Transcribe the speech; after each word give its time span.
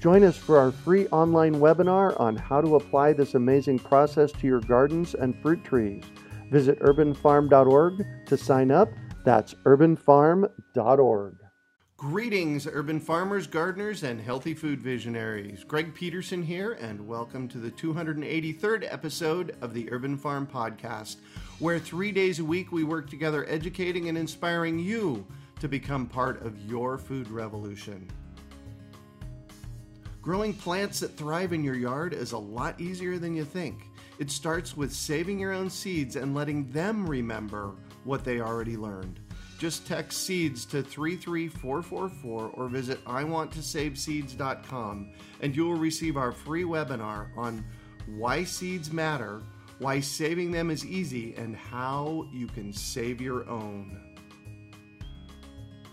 Join 0.00 0.22
us 0.22 0.36
for 0.36 0.58
our 0.58 0.70
free 0.70 1.08
online 1.08 1.56
webinar 1.56 2.18
on 2.20 2.36
how 2.36 2.60
to 2.60 2.76
apply 2.76 3.14
this 3.14 3.34
amazing 3.34 3.80
process 3.80 4.30
to 4.30 4.46
your 4.46 4.60
gardens 4.60 5.14
and 5.14 5.36
fruit 5.42 5.64
trees. 5.64 6.04
Visit 6.52 6.78
urbanfarm.org 6.78 8.06
to 8.26 8.36
sign 8.36 8.70
up. 8.70 8.88
That's 9.24 9.54
urbanfarm.org. 9.64 11.36
Greetings, 11.96 12.68
urban 12.70 13.00
farmers, 13.00 13.48
gardeners, 13.48 14.04
and 14.04 14.20
healthy 14.20 14.54
food 14.54 14.80
visionaries. 14.80 15.64
Greg 15.64 15.92
Peterson 15.92 16.44
here, 16.44 16.74
and 16.74 17.08
welcome 17.08 17.48
to 17.48 17.58
the 17.58 17.72
283rd 17.72 18.86
episode 18.92 19.56
of 19.60 19.74
the 19.74 19.90
Urban 19.90 20.16
Farm 20.16 20.46
Podcast, 20.46 21.16
where 21.58 21.80
three 21.80 22.12
days 22.12 22.38
a 22.38 22.44
week 22.44 22.70
we 22.70 22.84
work 22.84 23.10
together 23.10 23.44
educating 23.48 24.08
and 24.08 24.16
inspiring 24.16 24.78
you 24.78 25.26
to 25.58 25.66
become 25.66 26.06
part 26.06 26.40
of 26.46 26.56
your 26.70 26.98
food 26.98 27.28
revolution. 27.32 28.08
Growing 30.28 30.52
plants 30.52 31.00
that 31.00 31.16
thrive 31.16 31.54
in 31.54 31.64
your 31.64 31.74
yard 31.74 32.12
is 32.12 32.32
a 32.32 32.38
lot 32.38 32.78
easier 32.78 33.18
than 33.18 33.34
you 33.34 33.46
think. 33.46 33.88
It 34.18 34.30
starts 34.30 34.76
with 34.76 34.92
saving 34.92 35.38
your 35.38 35.54
own 35.54 35.70
seeds 35.70 36.16
and 36.16 36.34
letting 36.34 36.70
them 36.70 37.06
remember 37.06 37.72
what 38.04 38.24
they 38.24 38.38
already 38.38 38.76
learned. 38.76 39.20
Just 39.58 39.86
text 39.86 40.24
seeds 40.24 40.66
to 40.66 40.82
33444 40.82 42.50
or 42.50 42.68
visit 42.68 43.02
iwanttosaveseeds.com 43.06 45.12
and 45.40 45.56
you 45.56 45.64
will 45.64 45.78
receive 45.78 46.18
our 46.18 46.32
free 46.32 46.64
webinar 46.64 47.34
on 47.34 47.64
why 48.18 48.44
seeds 48.44 48.92
matter, 48.92 49.40
why 49.78 49.98
saving 49.98 50.52
them 50.52 50.70
is 50.70 50.84
easy, 50.84 51.34
and 51.36 51.56
how 51.56 52.28
you 52.34 52.48
can 52.48 52.70
save 52.70 53.22
your 53.22 53.48
own. 53.48 53.98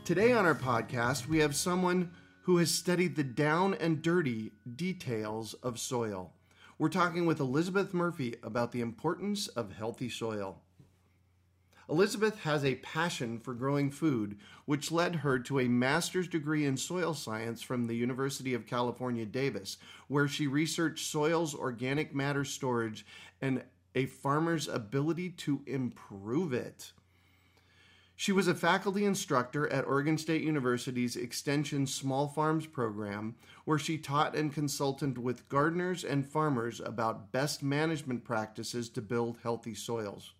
Today 0.03 0.33
on 0.33 0.45
our 0.45 0.55
podcast, 0.55 1.25
we 1.25 1.37
have 1.37 1.55
someone 1.55 2.11
who 2.45 2.57
has 2.57 2.69
studied 2.69 3.15
the 3.15 3.23
down 3.23 3.73
and 3.73 4.03
dirty 4.03 4.51
details 4.75 5.55
of 5.55 5.79
soil. 5.79 6.31
We're 6.77 6.89
talking 6.89 7.25
with 7.25 7.39
Elizabeth 7.39 7.91
Murphy 7.91 8.35
about 8.43 8.71
the 8.71 8.81
importance 8.81 9.47
of 9.47 9.73
healthy 9.73 10.09
soil. 10.09 10.61
Elizabeth 11.89 12.41
has 12.41 12.63
a 12.63 12.75
passion 12.75 13.39
for 13.39 13.55
growing 13.55 13.89
food, 13.89 14.37
which 14.65 14.91
led 14.91 15.17
her 15.17 15.39
to 15.39 15.59
a 15.59 15.67
master's 15.67 16.27
degree 16.27 16.65
in 16.65 16.77
soil 16.77 17.15
science 17.15 17.63
from 17.63 17.87
the 17.87 17.95
University 17.95 18.53
of 18.53 18.67
California, 18.67 19.25
Davis, 19.25 19.77
where 20.07 20.27
she 20.27 20.45
researched 20.45 21.07
soil's 21.07 21.55
organic 21.55 22.13
matter 22.13 22.45
storage 22.45 23.07
and 23.41 23.63
a 23.95 24.05
farmer's 24.05 24.67
ability 24.67 25.31
to 25.31 25.63
improve 25.65 26.53
it. 26.53 26.91
She 28.17 28.31
was 28.31 28.47
a 28.47 28.55
faculty 28.55 29.03
instructor 29.03 29.67
at 29.67 29.85
Oregon 29.85 30.17
State 30.17 30.41
University's 30.41 31.17
Extension 31.17 31.85
Small 31.85 32.29
Farms 32.29 32.65
program, 32.65 33.35
where 33.65 33.77
she 33.77 33.97
taught 33.97 34.37
and 34.37 34.53
consulted 34.53 35.17
with 35.17 35.49
gardeners 35.49 36.05
and 36.05 36.25
farmers 36.25 36.79
about 36.79 37.33
best 37.33 37.61
management 37.61 38.23
practices 38.23 38.87
to 38.89 39.01
build 39.01 39.39
healthy 39.43 39.75
soils. 39.75 40.33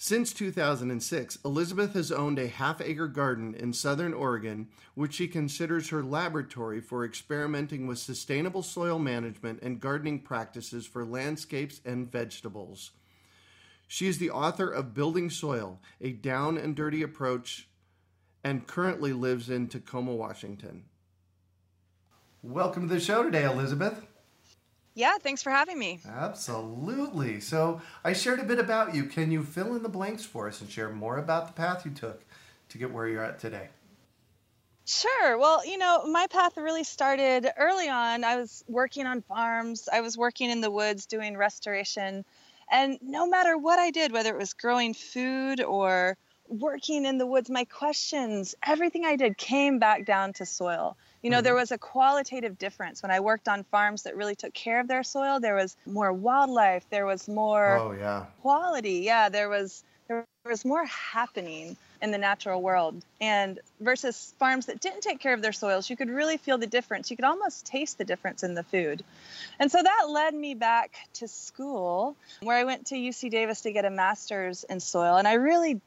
Since 0.00 0.32
2006, 0.32 1.38
Elizabeth 1.44 1.92
has 1.92 2.10
owned 2.10 2.38
a 2.38 2.46
half 2.46 2.80
acre 2.80 3.08
garden 3.08 3.54
in 3.54 3.72
southern 3.72 4.14
Oregon, 4.14 4.68
which 4.94 5.14
she 5.14 5.28
considers 5.28 5.90
her 5.90 6.02
laboratory 6.02 6.80
for 6.80 7.04
experimenting 7.04 7.86
with 7.86 7.98
sustainable 7.98 8.62
soil 8.62 8.98
management 8.98 9.60
and 9.60 9.80
gardening 9.80 10.20
practices 10.20 10.86
for 10.86 11.04
landscapes 11.04 11.80
and 11.84 12.10
vegetables. 12.10 12.92
She 13.90 14.06
is 14.06 14.18
the 14.18 14.30
author 14.30 14.70
of 14.70 14.92
Building 14.92 15.30
Soil, 15.30 15.80
a 15.98 16.12
down 16.12 16.58
and 16.58 16.76
dirty 16.76 17.02
approach, 17.02 17.68
and 18.44 18.66
currently 18.66 19.14
lives 19.14 19.48
in 19.48 19.66
Tacoma, 19.66 20.14
Washington. 20.14 20.84
Welcome 22.42 22.86
to 22.86 22.94
the 22.94 23.00
show 23.00 23.22
today, 23.22 23.44
Elizabeth. 23.44 24.06
Yeah, 24.94 25.16
thanks 25.18 25.42
for 25.42 25.50
having 25.50 25.78
me. 25.78 26.00
Absolutely. 26.06 27.40
So, 27.40 27.80
I 28.04 28.12
shared 28.12 28.40
a 28.40 28.44
bit 28.44 28.58
about 28.58 28.94
you. 28.94 29.04
Can 29.04 29.32
you 29.32 29.42
fill 29.42 29.74
in 29.74 29.82
the 29.82 29.88
blanks 29.88 30.24
for 30.24 30.48
us 30.48 30.60
and 30.60 30.68
share 30.68 30.90
more 30.90 31.16
about 31.16 31.46
the 31.46 31.54
path 31.54 31.86
you 31.86 31.90
took 31.90 32.26
to 32.68 32.76
get 32.78 32.92
where 32.92 33.08
you're 33.08 33.24
at 33.24 33.38
today? 33.38 33.68
Sure. 34.84 35.38
Well, 35.38 35.64
you 35.64 35.78
know, 35.78 36.04
my 36.04 36.26
path 36.26 36.58
really 36.58 36.84
started 36.84 37.50
early 37.56 37.88
on. 37.88 38.22
I 38.22 38.36
was 38.36 38.62
working 38.68 39.06
on 39.06 39.22
farms, 39.22 39.88
I 39.90 40.02
was 40.02 40.18
working 40.18 40.50
in 40.50 40.60
the 40.60 40.70
woods 40.70 41.06
doing 41.06 41.38
restoration 41.38 42.26
and 42.70 42.98
no 43.02 43.26
matter 43.26 43.56
what 43.56 43.78
I 43.78 43.90
did, 43.90 44.12
whether 44.12 44.30
it 44.30 44.38
was 44.38 44.54
growing 44.54 44.94
food 44.94 45.60
or 45.60 46.16
working 46.48 47.04
in 47.04 47.18
the 47.18 47.26
woods, 47.26 47.50
my 47.50 47.64
questions, 47.64 48.54
everything 48.62 49.04
I 49.04 49.16
did 49.16 49.36
came 49.36 49.78
back 49.78 50.04
down 50.04 50.32
to 50.34 50.46
soil. 50.46 50.96
You 51.22 51.30
know, 51.30 51.38
mm-hmm. 51.38 51.44
there 51.44 51.54
was 51.54 51.72
a 51.72 51.78
qualitative 51.78 52.58
difference 52.58 53.02
when 53.02 53.10
I 53.10 53.20
worked 53.20 53.48
on 53.48 53.64
farms 53.64 54.04
that 54.04 54.16
really 54.16 54.34
took 54.34 54.54
care 54.54 54.80
of 54.80 54.88
their 54.88 55.02
soil. 55.02 55.40
There 55.40 55.54
was 55.54 55.76
more 55.86 56.12
wildlife, 56.12 56.84
there 56.90 57.06
was 57.06 57.28
more 57.28 57.78
oh, 57.78 57.92
yeah. 57.92 58.26
quality. 58.40 59.00
Yeah, 59.04 59.28
there 59.28 59.48
was 59.48 59.82
there 60.06 60.24
was 60.46 60.64
more 60.64 60.86
happening 60.86 61.76
in 62.00 62.10
the 62.10 62.18
natural 62.18 62.62
world. 62.62 63.04
And 63.20 63.60
versus 63.80 64.34
farms 64.38 64.66
that 64.66 64.80
didn't 64.80 65.02
take 65.02 65.20
care 65.20 65.34
of 65.34 65.42
their 65.42 65.52
soils, 65.52 65.88
you 65.90 65.96
could 65.96 66.10
really 66.10 66.36
feel 66.36 66.58
the 66.58 66.66
difference. 66.66 67.10
You 67.10 67.16
could 67.16 67.24
almost 67.24 67.66
taste 67.66 67.98
the 67.98 68.04
difference 68.04 68.42
in 68.42 68.54
the 68.54 68.62
food. 68.62 69.02
And 69.58 69.70
so 69.70 69.82
that 69.82 70.06
led 70.08 70.34
me 70.34 70.54
back 70.54 70.96
to 71.14 71.28
school 71.28 72.16
where 72.40 72.56
I 72.56 72.64
went 72.64 72.86
to 72.86 72.94
UC 72.94 73.30
Davis 73.30 73.62
to 73.62 73.72
get 73.72 73.84
a 73.84 73.90
master's 73.90 74.64
in 74.64 74.80
soil. 74.80 75.16
And 75.16 75.26
I 75.26 75.34
really 75.34 75.80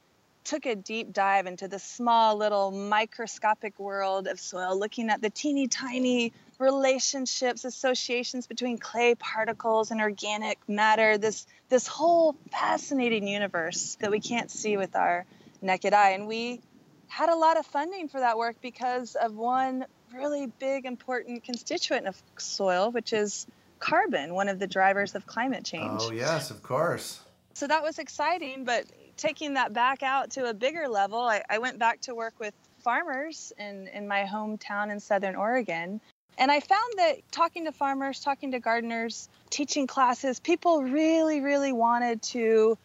took 0.44 0.66
a 0.66 0.76
deep 0.76 1.14
dive 1.14 1.46
into 1.46 1.68
the 1.68 1.80
small 1.80 2.36
little 2.36 2.72
microscopic 2.72 3.78
world 3.80 4.28
of 4.28 4.40
soil, 4.40 4.78
looking 4.78 5.10
at 5.10 5.22
the 5.22 5.30
teeny 5.30 5.68
tiny 5.68 6.34
relationships, 6.60 7.66
associations 7.66 8.48
between 8.48 8.78
clay 8.78 9.16
particles 9.16 9.92
and 9.92 10.02
organic 10.02 10.58
matter, 10.68 11.18
this 11.18 11.46
this 11.70 11.88
whole 11.88 12.36
fascinating 12.52 13.28
universe 13.28 13.98
that 14.02 14.12
we 14.12 14.20
can't 14.20 14.52
see 14.52 14.78
with 14.78 14.96
our 14.96 15.26
naked 15.62 15.94
eye. 15.94 16.12
And 16.12 16.28
we 16.28 16.62
had 17.08 17.30
a 17.30 17.36
lot 17.36 17.58
of 17.58 17.66
funding 17.66 18.08
for 18.08 18.20
that 18.20 18.38
work 18.38 18.56
because 18.62 19.16
of 19.16 19.36
one 19.36 19.86
really 20.14 20.48
big, 20.60 20.86
important 20.86 21.44
constituent 21.44 22.08
of 22.08 22.22
soil, 22.38 22.92
which 22.92 23.14
is 23.14 23.48
carbon, 23.80 24.34
one 24.34 24.48
of 24.48 24.60
the 24.60 24.68
drivers 24.68 25.16
of 25.16 25.26
climate 25.26 25.64
change. 25.66 26.02
Oh, 26.04 26.12
yes, 26.12 26.52
of 26.52 26.64
course. 26.64 27.22
So 27.54 27.68
that 27.68 27.84
was 27.84 28.00
exciting, 28.00 28.64
but 28.64 28.86
taking 29.18 29.56
that 29.56 29.74
back 29.74 30.04
out 30.04 30.32
to 30.32 30.50
a 30.50 30.54
bigger 30.54 30.88
level, 30.88 31.20
I, 31.20 31.44
I 31.50 31.58
went 31.58 31.80
back 31.80 32.02
to 32.02 32.16
work 32.16 32.34
with 32.40 32.54
farmers 32.80 33.52
in, 33.58 33.88
in 33.90 34.08
my 34.08 34.24
hometown 34.24 34.92
in 34.92 35.00
Southern 35.00 35.36
Oregon. 35.36 36.00
And 36.38 36.50
I 36.50 36.60
found 36.60 36.94
that 36.98 37.18
talking 37.32 37.66
to 37.66 37.72
farmers, 37.72 38.22
talking 38.22 38.52
to 38.52 38.60
gardeners, 38.60 39.30
teaching 39.50 39.86
classes, 39.86 40.40
people 40.40 40.82
really, 40.82 41.42
really 41.42 41.74
wanted 41.74 42.22
to 42.24 42.78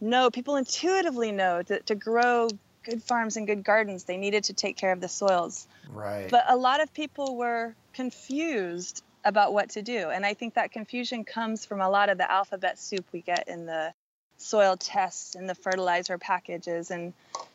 know, 0.00 0.30
people 0.30 0.56
intuitively 0.56 1.32
know 1.32 1.62
that 1.62 1.86
to 1.86 1.94
grow 1.94 2.48
good 2.82 3.02
farms 3.02 3.36
and 3.36 3.46
good 3.46 3.62
gardens, 3.62 4.04
they 4.04 4.16
needed 4.16 4.44
to 4.44 4.52
take 4.52 4.76
care 4.76 4.92
of 4.92 5.00
the 5.00 5.08
soils. 5.08 5.66
Right. 5.88 6.28
But 6.30 6.44
a 6.48 6.56
lot 6.56 6.80
of 6.80 6.92
people 6.92 7.36
were 7.36 7.74
confused 7.92 9.02
about 9.24 9.52
what 9.52 9.70
to 9.70 9.82
do. 9.82 10.08
And 10.08 10.24
I 10.24 10.34
think 10.34 10.54
that 10.54 10.72
confusion 10.72 11.24
comes 11.24 11.66
from 11.66 11.80
a 11.80 11.90
lot 11.90 12.08
of 12.08 12.18
the 12.18 12.30
alphabet 12.30 12.78
soup 12.78 13.04
we 13.12 13.20
get 13.20 13.48
in 13.48 13.66
the 13.66 13.92
soil 14.40 14.76
tests 14.76 15.34
and 15.34 15.48
the 15.48 15.54
fertilizer 15.54 16.16
packages 16.16 16.90
and 16.90 17.12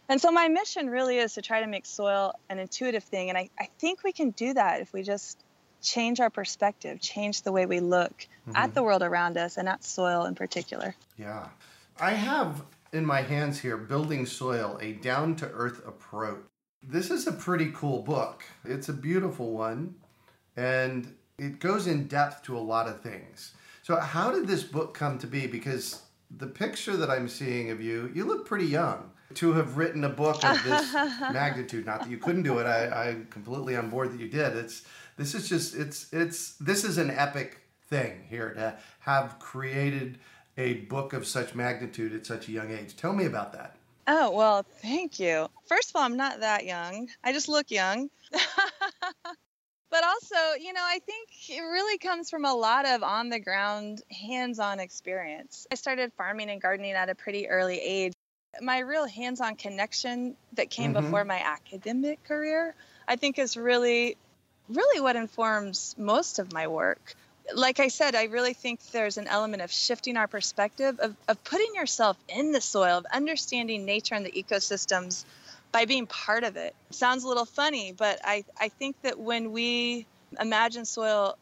and 0.08 0.22
so 0.22 0.30
my 0.30 0.48
mission 0.48 0.88
really 0.88 1.18
is 1.18 1.34
to 1.34 1.42
try 1.42 1.62
to 1.62 1.66
make 1.66 1.84
soil 1.84 2.32
an 2.48 2.60
intuitive 2.60 3.04
thing 3.04 3.30
and 3.30 3.38
I, 3.38 3.50
I 3.60 3.70
think 3.80 4.04
we 4.04 4.12
can 4.12 4.30
do 4.30 4.54
that 4.54 4.82
if 4.82 4.94
we 4.94 5.02
just 5.02 5.44
change 5.82 6.20
our 6.20 6.30
perspective 6.30 7.02
change 7.02 7.42
the 7.42 7.52
way 7.52 7.66
we 7.66 7.80
look 7.80 8.28
mm-hmm. 8.48 8.56
at 8.56 8.76
the 8.76 8.84
world 8.84 9.02
around 9.02 9.36
us 9.36 9.58
and 9.58 9.68
at 9.68 9.84
soil 9.84 10.26
in 10.26 10.36
particular 10.36 10.94
yeah 11.18 11.48
I 12.00 12.12
have 12.12 12.64
in 12.92 13.06
my 13.06 13.22
hands 13.22 13.60
here 13.60 13.78
Building 13.78 14.26
Soil, 14.26 14.78
a 14.82 14.94
down 14.94 15.36
to 15.38 15.50
earth 15.52 15.86
approach. 15.88 16.42
This 16.84 17.10
is 17.10 17.26
a 17.26 17.32
pretty 17.32 17.72
cool 17.74 18.02
book. 18.02 18.44
It's 18.66 18.90
a 18.90 18.94
beautiful 18.94 19.52
one 19.52 19.96
and 20.58 21.14
it 21.38 21.60
goes 21.60 21.88
in 21.88 22.08
depth 22.08 22.44
to 22.44 22.58
a 22.58 22.60
lot 22.60 22.88
of 22.88 23.02
things. 23.02 23.54
So, 23.82 23.96
how 23.98 24.32
did 24.32 24.48
this 24.48 24.64
book 24.64 24.94
come 24.94 25.18
to 25.20 25.28
be? 25.28 25.48
Because 25.48 26.02
the 26.38 26.48
picture 26.48 26.98
that 26.98 27.10
I'm 27.10 27.30
seeing 27.30 27.70
of 27.70 27.82
you, 27.82 28.12
you 28.14 28.26
look 28.26 28.46
pretty 28.46 28.66
young 28.66 29.12
to 29.36 29.54
have 29.54 29.78
written 29.78 30.04
a 30.04 30.10
book 30.10 30.44
of 30.44 30.64
this 30.64 30.94
magnitude. 31.22 31.86
Not 31.86 32.02
that 32.02 32.10
you 32.10 32.18
couldn't 32.18 32.44
do 32.44 32.60
it, 32.60 32.66
I, 32.66 33.10
I'm 33.10 33.28
completely 33.28 33.76
on 33.76 33.90
board 33.90 34.12
that 34.12 34.20
you 34.20 34.28
did. 34.28 34.58
It's 34.58 34.84
This 35.18 35.34
is 35.34 35.48
just 35.48 35.76
it's 35.76 36.12
it's 36.12 36.56
this 36.56 36.84
is 36.84 36.98
an 36.98 37.12
epic 37.12 37.62
thing 37.88 38.24
here 38.28 38.54
to 38.54 38.78
have 39.00 39.40
created 39.40 40.18
a 40.58 40.76
book 40.76 41.14
of 41.14 41.28
such 41.28 41.56
magnitude 41.56 42.14
at 42.14 42.26
such 42.26 42.48
a 42.48 42.52
young 42.52 42.72
age. 42.72 42.96
Tell 42.96 43.14
me 43.14 43.26
about 43.26 43.54
that. 43.54 43.76
Oh, 44.08 44.32
well, 44.32 44.64
thank 44.82 45.20
you. 45.20 45.48
First 45.68 45.90
of 45.90 45.96
all, 45.96 46.04
I'm 46.04 46.18
not 46.18 46.42
that 46.42 46.66
young. 46.66 47.10
I 47.24 47.34
just 47.34 47.50
look 47.50 47.72
young. 47.72 48.10
but 48.32 50.04
also, 50.04 50.36
you 50.60 50.74
know, 50.74 50.84
I 50.84 51.00
think 51.00 51.30
it 51.50 51.62
really 51.62 51.98
comes 51.98 52.30
from 52.30 52.46
a 52.46 52.54
lot 52.54 52.86
of 52.86 53.02
on 53.02 53.30
the 53.30 53.40
ground, 53.40 54.02
hands 54.12 54.60
on 54.60 54.80
experience. 54.80 55.66
I 55.72 55.76
started 55.76 56.14
farming 56.14 56.50
and 56.50 56.62
gardening 56.62 56.94
at 56.94 57.10
a 57.10 57.16
pretty 57.16 57.50
early 57.50 57.80
age. 57.80 58.14
My 58.62 58.80
real 58.80 59.06
hands 59.06 59.42
on 59.42 59.56
connection 59.56 60.38
that 60.54 60.70
came 60.70 60.92
Mhm. 60.92 61.02
before 61.02 61.26
my 61.26 61.40
academic 61.40 62.24
career, 62.24 62.76
I 63.08 63.16
think, 63.16 63.40
is 63.40 63.58
really, 63.58 64.18
really 64.70 65.02
what 65.02 65.16
informs 65.16 65.96
most 65.98 66.40
of 66.40 66.54
my 66.54 66.68
work. 66.68 67.16
Like 67.54 67.80
I 67.80 67.90
said, 67.90 68.16
I 68.16 68.26
really 68.26 68.54
think 68.54 68.80
there's 68.92 69.18
an 69.18 69.28
element 69.28 69.62
of 69.62 69.72
shifting 69.72 70.18
our 70.18 70.28
perspective, 70.28 71.00
of, 71.00 71.16
of 71.28 71.44
putting 71.44 71.76
yourself 71.76 72.18
in 72.28 72.52
the 72.52 72.62
soil, 72.62 72.98
of 72.98 73.06
understanding 73.14 73.86
nature 73.86 74.16
and 74.16 74.26
the 74.26 74.32
ecosystems 74.32 75.26
by 75.72 75.86
being 75.86 76.08
part 76.08 76.44
of 76.44 76.56
it. 76.56 76.76
Sounds 76.92 77.24
a 77.24 77.28
little 77.28 77.46
funny, 77.46 77.92
but 77.92 78.20
I, 78.24 78.46
I 78.60 78.70
think 78.70 78.96
that 79.04 79.20
when 79.20 79.52
we 79.52 80.06
imagine 80.40 80.86
soil 80.86 81.38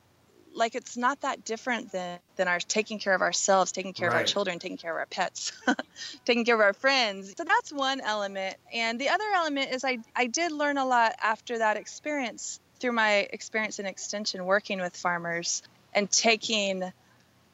like 0.55 0.75
it's 0.75 0.97
not 0.97 1.21
that 1.21 1.43
different 1.43 1.91
than, 1.91 2.19
than 2.35 2.47
our 2.47 2.59
taking 2.59 2.99
care 2.99 3.13
of 3.13 3.21
ourselves, 3.21 3.71
taking 3.71 3.93
care 3.93 4.07
of 4.07 4.13
our 4.13 4.23
children, 4.23 4.59
taking 4.59 4.77
care 4.77 4.91
of 4.91 4.97
our 4.97 5.05
pets, 5.05 5.51
taking 6.25 6.45
care 6.45 6.55
of 6.55 6.61
our 6.61 6.73
friends. 6.73 7.33
So 7.37 7.43
that's 7.43 7.71
one 7.71 8.01
element. 8.01 8.55
And 8.73 8.99
the 8.99 9.09
other 9.09 9.25
element 9.35 9.71
is 9.71 9.83
I, 9.83 9.99
I 10.15 10.27
did 10.27 10.51
learn 10.51 10.77
a 10.77 10.85
lot 10.85 11.15
after 11.21 11.57
that 11.59 11.77
experience 11.77 12.59
through 12.79 12.91
my 12.91 13.27
experience 13.31 13.79
in 13.79 13.85
extension 13.85 14.45
working 14.45 14.79
with 14.79 14.95
farmers 14.95 15.63
and 15.93 16.09
taking 16.09 16.83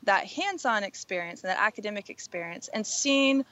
that 0.03 0.25
hands-on 0.25 0.83
experience 0.83 1.43
and 1.43 1.49
that 1.49 1.59
academic 1.59 2.09
experience 2.09 2.69
and 2.73 2.85
seeing 2.85 3.45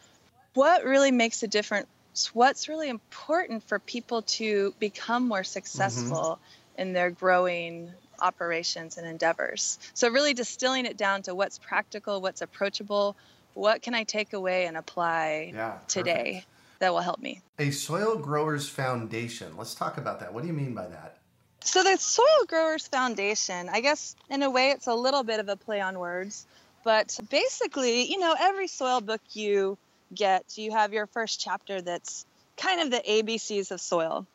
what 0.54 0.84
really 0.84 1.12
makes 1.12 1.44
a 1.44 1.48
difference 1.48 1.88
what's 2.34 2.68
really 2.68 2.90
important 2.90 3.64
for 3.68 3.78
people 3.78 4.24
to 4.24 4.74
become 4.80 5.28
more 5.28 5.40
mm-hmm. 5.40 5.46
successful 5.46 6.40
in 6.78 6.94
their 6.94 7.12
growing 7.12 7.92
operations 8.20 8.98
and 8.98 9.06
endeavors 9.06 9.78
so 9.94 10.10
really 10.10 10.34
distilling 10.34 10.86
it 10.86 10.98
down 10.98 11.22
to 11.22 11.36
what's 11.36 11.60
practical 11.60 12.22
what's 12.22 12.42
approachable 12.42 13.16
what 13.54 13.82
can 13.84 13.94
i 13.94 14.04
take 14.04 14.34
away 14.34 14.66
and 14.66 14.76
apply 14.78 15.52
Yeah. 15.54 15.72
perfect. 15.72 15.90
today 15.90 16.46
that 16.80 16.92
will 16.92 17.02
help 17.02 17.20
me 17.20 17.42
A 17.60 17.72
soil 17.72 18.18
growers 18.18 18.70
foundation. 18.70 19.58
Let's 19.58 19.74
talk 19.74 19.98
about 19.98 20.20
that. 20.20 20.34
What 20.34 20.42
do 20.42 20.48
you 20.48 20.54
mean 20.54 20.74
by 20.74 20.88
that? 20.88 21.18
So 21.64 21.84
the 21.84 21.98
Soil 21.98 22.46
Growers 22.48 22.88
Foundation, 22.88 23.70
I 23.70 23.82
guess 23.82 24.16
in 24.30 24.42
a 24.44 24.50
way 24.50 24.72
it's 24.72 24.88
a 24.88 24.94
little 24.96 25.24
bit 25.24 25.40
of 25.40 25.50
a 25.50 25.56
play 25.58 25.82
on 25.82 26.00
words, 26.00 26.46
but 26.84 27.18
basically, 27.30 28.10
you 28.10 28.20
know, 28.20 28.36
every 28.40 28.68
soil 28.68 29.02
book 29.02 29.22
you 29.34 29.78
get, 30.14 30.58
you 30.58 30.72
have 30.72 30.94
your 30.94 31.08
first 31.08 31.40
chapter 31.40 31.82
that's 31.82 32.26
kind 32.56 32.82
of 32.82 32.92
the 32.92 33.02
ABCs 33.10 33.72
of 33.72 33.82
soil, 33.82 34.26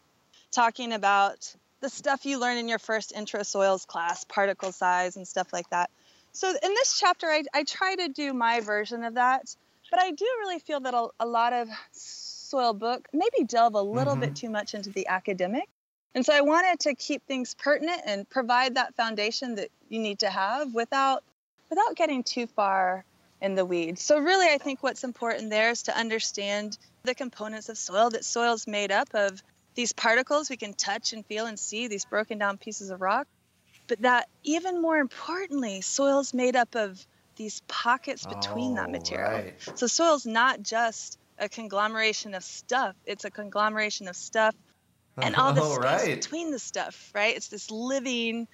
talking 0.51 0.93
about 0.93 1.55
the 1.81 1.89
stuff 1.89 2.27
you 2.27 2.39
learn 2.39 2.59
in 2.59 2.69
your 2.69 2.79
first 2.79 3.13
intro 3.13 3.43
soils 3.43 3.85
class, 3.87 4.25
particle 4.25 4.73
size 4.73 5.17
and 5.17 5.27
stuff 5.27 5.53
like 5.53 5.69
that. 5.71 5.91
So 6.33 6.49
in 6.51 6.75
this 6.75 6.99
chapter, 6.99 7.27
I, 7.29 7.45
I 7.55 7.65
try 7.65 7.97
to 7.97 8.09
do 8.09 8.33
my 8.35 8.61
version 8.61 9.05
of 9.05 9.15
that, 9.15 9.55
but 9.91 10.01
I 10.01 10.11
do 10.13 10.27
really 10.41 10.59
feel 10.61 10.81
that 10.81 10.95
a, 10.95 11.09
a 11.21 11.27
lot 11.27 11.53
of 11.53 11.69
soil 11.93 12.75
book 12.75 13.09
maybe 13.13 13.45
delve 13.45 13.75
a 13.75 13.83
little 13.83 14.17
Mhm. 14.17 14.21
bit 14.21 14.37
too 14.37 14.51
much 14.51 14.75
into 14.75 14.91
the 14.91 15.09
academic. 15.09 15.69
And 16.15 16.27
so 16.27 16.35
I 16.35 16.43
wanted 16.43 16.81
to 16.81 16.95
keep 16.95 17.23
things 17.27 17.55
pertinent 17.55 18.03
and 18.07 18.29
provide 18.29 18.75
that 18.75 18.95
foundation 18.97 19.57
that 19.57 19.71
you 19.89 19.99
need 20.01 20.21
to 20.21 20.31
have 20.31 20.75
without 20.75 21.23
without 21.71 21.97
getting 21.97 22.23
too 22.23 22.47
far 22.49 23.05
in 23.41 23.55
the 23.55 23.65
weeds. 23.65 24.03
So 24.03 24.19
really 24.19 24.47
I 24.49 24.59
think 24.59 24.83
what's 24.83 25.05
important 25.05 25.51
there 25.51 25.71
is 25.71 25.85
to 25.85 25.97
understand 25.97 26.77
the 27.05 27.15
components 27.15 27.69
of 27.71 27.79
soil 27.79 28.11
that 28.11 28.25
soil's 28.25 28.67
made 28.67 28.93
up 28.93 29.09
of 29.15 29.43
these 29.75 29.93
particles 29.95 30.51
we 30.51 30.59
can 30.59 30.75
touch 30.75 31.15
and 31.15 31.25
feel 31.27 31.47
and 31.47 31.59
see 31.59 31.89
these 31.89 32.05
broken 32.05 32.39
down 32.39 32.59
pieces 32.59 32.91
of 32.91 33.01
rock. 33.01 33.27
But 33.89 34.03
that 34.03 34.29
even 34.45 34.83
more 34.83 34.99
importantly, 34.99 35.81
soil's 35.81 36.35
made 36.35 36.57
up 36.57 36.75
of 36.75 37.05
these 37.37 37.63
pockets 37.69 38.27
between 38.27 38.75
that 38.75 38.89
Oh, 38.89 38.93
material. 38.93 39.31
Right. 39.33 39.55
So 39.75 39.87
soil's 39.87 40.27
not 40.27 40.63
just 40.63 41.19
a 41.39 41.49
conglomeration 41.49 42.35
of 42.35 42.45
stuff, 42.45 42.97
it's 43.07 43.25
a 43.25 43.31
conglomeration 43.31 44.09
of 44.09 44.17
stuff 44.17 44.55
and 45.17 45.35
uh-huh. 45.35 45.47
all 45.47 45.53
the 45.53 45.63
Oh, 45.63 45.75
space 45.75 46.07
right. 46.07 46.21
between 46.21 46.51
the 46.51 46.59
stuff, 46.59 47.11
right? 47.15 47.37
It's 47.37 47.49
this 47.49 47.71
living 47.71 48.49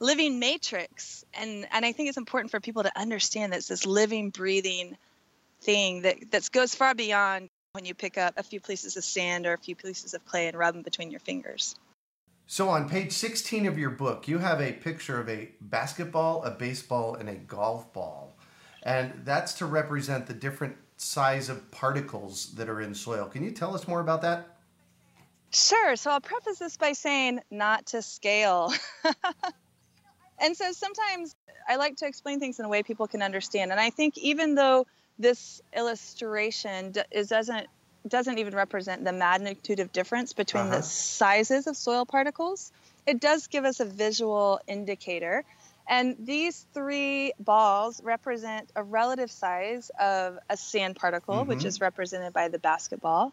living 0.00 0.38
matrix. 0.38 1.24
And 1.34 1.66
and 1.70 1.84
I 1.84 1.92
think 1.92 2.08
it's 2.08 2.18
important 2.18 2.50
for 2.50 2.60
people 2.60 2.82
to 2.82 2.98
understand 2.98 3.52
that 3.52 3.58
it's 3.58 3.68
this 3.68 3.86
living, 3.86 4.30
breathing 4.30 4.96
thing 5.62 6.02
that 6.02 6.30
that 6.30 6.50
goes 6.52 6.74
far 6.74 6.94
beyond 6.94 7.48
when 7.72 7.84
you 7.84 7.94
pick 7.94 8.18
up 8.18 8.34
a 8.36 8.42
few 8.42 8.60
pieces 8.60 8.96
of 8.96 9.04
sand 9.04 9.46
or 9.46 9.52
a 9.52 9.58
few 9.58 9.74
pieces 9.74 10.14
of 10.14 10.24
clay 10.24 10.46
and 10.46 10.56
rub 10.56 10.74
them 10.74 10.82
between 10.82 11.10
your 11.10 11.20
fingers. 11.20 11.74
So 12.46 12.68
on 12.68 12.88
page 12.88 13.12
16 13.12 13.66
of 13.66 13.78
your 13.78 13.90
book, 13.90 14.28
you 14.28 14.38
have 14.38 14.60
a 14.60 14.72
picture 14.72 15.18
of 15.18 15.28
a 15.28 15.48
basketball, 15.60 16.44
a 16.44 16.50
baseball, 16.50 17.14
and 17.14 17.28
a 17.28 17.34
golf 17.34 17.92
ball. 17.92 18.36
And 18.82 19.22
that's 19.24 19.54
to 19.54 19.66
represent 19.66 20.26
the 20.26 20.34
different 20.34 20.76
size 20.98 21.48
of 21.48 21.70
particles 21.70 22.52
that 22.54 22.68
are 22.68 22.80
in 22.80 22.94
soil. 22.94 23.26
Can 23.26 23.42
you 23.42 23.50
tell 23.50 23.74
us 23.74 23.88
more 23.88 24.00
about 24.00 24.20
that? 24.22 24.53
Sure. 25.54 25.96
So 25.96 26.10
I'll 26.10 26.20
preface 26.20 26.58
this 26.58 26.76
by 26.76 26.92
saying 26.92 27.40
not 27.50 27.86
to 27.88 28.02
scale. 28.02 28.72
and 30.40 30.56
so 30.56 30.72
sometimes 30.72 31.34
I 31.68 31.76
like 31.76 31.96
to 31.98 32.06
explain 32.06 32.40
things 32.40 32.58
in 32.58 32.64
a 32.64 32.68
way 32.68 32.82
people 32.82 33.06
can 33.08 33.22
understand. 33.22 33.70
And 33.72 33.80
I 33.80 33.90
think 33.90 34.18
even 34.18 34.56
though 34.56 34.86
this 35.18 35.62
illustration 35.76 36.92
is 37.12 37.28
doesn't 37.28 37.68
doesn't 38.06 38.38
even 38.38 38.54
represent 38.54 39.04
the 39.04 39.12
magnitude 39.12 39.80
of 39.80 39.92
difference 39.92 40.34
between 40.34 40.64
Uh-huh. 40.64 40.76
the 40.78 40.82
sizes 40.82 41.66
of 41.66 41.76
soil 41.76 42.04
particles, 42.06 42.72
it 43.06 43.20
does 43.20 43.46
give 43.46 43.64
us 43.64 43.80
a 43.80 43.86
visual 43.86 44.60
indicator. 44.66 45.44
And 45.88 46.16
these 46.20 46.66
three 46.74 47.32
balls 47.38 48.00
represent 48.04 48.70
a 48.76 48.82
relative 48.82 49.30
size 49.30 49.90
of 50.00 50.38
a 50.50 50.56
sand 50.56 50.96
particle, 50.96 51.44
which 51.44 51.60
Mhm. 51.60 51.66
is 51.66 51.80
represented 51.80 52.32
by 52.34 52.48
the 52.48 52.58
basketball, 52.58 53.32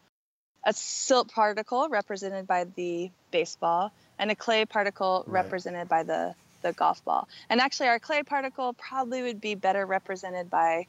a 0.63 0.74
silt 0.74 1.31
particle 1.31 1.90
represented 1.90 2.48
by 2.48 2.66
the 2.66 3.12
baseball, 3.31 3.92
and 4.19 4.30
a 4.31 4.36
clay 4.36 4.66
particle 4.66 5.24
Right. 5.25 5.44
represented 5.44 5.88
by 5.88 6.04
the, 6.04 6.36
the 6.62 6.74
golf 6.74 7.04
ball. 7.04 7.28
And 7.50 7.60
actually, 7.60 7.90
our 7.90 8.00
clay 8.00 8.24
particle 8.24 8.74
probably 8.74 9.24
would 9.24 9.41
be 9.41 9.56
better 9.56 9.86
represented 9.86 10.50
by 10.50 10.86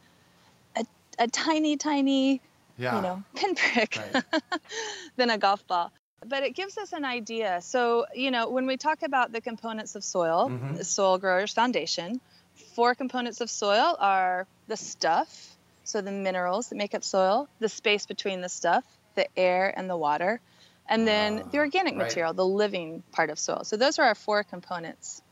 a, 0.77 0.85
a 1.19 1.29
tiny, 1.29 1.77
tiny, 1.77 2.41
Yeah. 2.77 2.97
you 2.97 3.03
know, 3.03 3.23
pinprick 3.35 3.99
Right. 4.13 4.25
than 5.17 5.31
a 5.31 5.39
golf 5.39 5.67
ball. 5.67 5.93
But 6.25 6.45
it 6.45 6.55
gives 6.55 6.79
us 6.79 6.93
an 6.93 7.05
idea. 7.05 7.61
So, 7.63 8.07
you 8.15 8.31
know, 8.31 8.49
when 8.51 8.67
we 8.67 8.77
talk 8.77 9.03
about 9.03 9.33
the 9.33 9.41
components 9.41 9.95
of 9.97 10.05
soil, 10.05 10.51
Mhm. 10.51 10.85
Soil 10.85 11.19
Growers 11.19 11.53
Foundation, 11.53 12.21
four 12.75 12.95
components 12.95 13.41
of 13.41 13.51
soil 13.51 13.97
are 13.99 14.47
the 14.69 14.77
stuff, 14.77 15.57
so 15.85 16.01
the 16.01 16.13
minerals 16.13 16.69
that 16.69 16.77
make 16.77 16.95
up 16.95 17.03
soil, 17.03 17.49
the 17.59 17.69
space 17.69 18.07
between 18.07 18.41
the 18.41 18.49
stuff, 18.49 18.85
the 19.15 19.27
air 19.39 19.73
and 19.77 19.89
the 19.89 19.97
water, 19.97 20.41
and 20.89 21.07
then 21.07 21.37
the 21.53 21.59
Ah, 21.59 21.61
organic 21.61 21.95
right. 21.95 22.05
material, 22.05 22.33
the 22.35 22.47
living 22.47 23.03
part 23.13 23.31
of 23.31 23.39
soil. 23.39 23.65
So 23.65 23.77
those 23.77 23.99
are 23.99 24.07
our 24.07 24.15
four 24.15 24.43
components. 24.45 25.23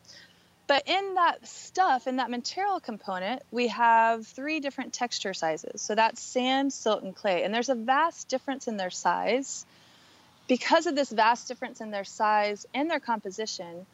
But 0.67 0.87
in 0.87 1.15
that 1.15 1.49
stuff, 1.49 2.07
in 2.07 2.17
that 2.17 2.31
material 2.31 2.79
component, 2.79 3.43
we 3.51 3.67
have 3.69 4.25
three 4.25 4.61
different 4.61 4.93
texture 4.93 5.35
sizes. 5.35 5.83
So 5.83 5.97
that's 5.97 6.23
sand, 6.23 6.73
silt, 6.73 7.03
and 7.03 7.15
clay. 7.15 7.43
And 7.43 7.53
there's 7.53 7.71
a 7.71 7.75
vast 7.75 8.29
difference 8.29 8.69
in 8.69 8.77
their 8.77 8.91
size. 8.91 9.67
Because 10.47 10.87
of 10.87 10.95
this 10.95 11.11
vast 11.11 11.49
difference 11.49 11.81
in 11.81 11.91
their 11.91 12.05
size 12.05 12.67
and 12.73 12.89
their 12.89 13.01
composition, 13.01 13.85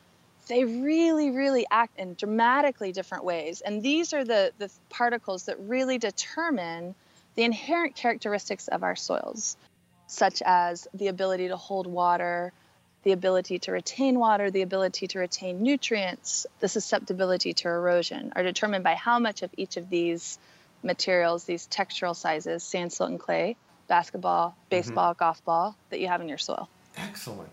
they 0.48 0.64
really, 0.64 1.30
really 1.30 1.66
act 1.70 1.98
in 1.98 2.14
dramatically 2.14 2.92
different 2.92 3.24
ways. 3.24 3.62
And 3.62 3.82
these 3.82 4.12
are 4.12 4.24
the, 4.24 4.52
the 4.58 4.70
particles 4.90 5.46
that 5.46 5.58
really 5.60 5.96
determine 5.96 6.94
the 7.36 7.42
inherent 7.42 7.94
characteristics 7.96 8.68
of 8.68 8.82
our 8.82 8.96
soils, 8.96 9.56
such 10.06 10.42
as 10.44 10.86
the 10.94 11.08
ability 11.08 11.48
to 11.48 11.56
hold 11.56 11.86
water, 11.86 12.52
the 13.02 13.12
ability 13.12 13.58
to 13.60 13.72
retain 13.72 14.18
water, 14.18 14.50
the 14.50 14.62
ability 14.62 15.06
to 15.08 15.18
retain 15.18 15.62
nutrients, 15.62 16.46
the 16.60 16.68
susceptibility 16.68 17.52
to 17.52 17.68
erosion, 17.68 18.32
are 18.34 18.42
determined 18.42 18.84
by 18.84 18.94
how 18.94 19.18
much 19.18 19.42
of 19.42 19.50
each 19.56 19.76
of 19.76 19.88
these 19.90 20.38
materials, 20.82 21.44
these 21.44 21.66
textural 21.66 22.14
sizes, 22.14 22.62
sand, 22.62 22.92
silt, 22.92 23.10
and 23.10 23.20
clay, 23.20 23.56
basketball, 23.88 24.50
mm-hmm. 24.50 24.68
baseball, 24.70 25.14
golf 25.14 25.44
ball, 25.44 25.76
that 25.90 26.00
you 26.00 26.08
have 26.08 26.20
in 26.20 26.28
your 26.28 26.38
soil. 26.38 26.68
Excellent. 26.96 27.50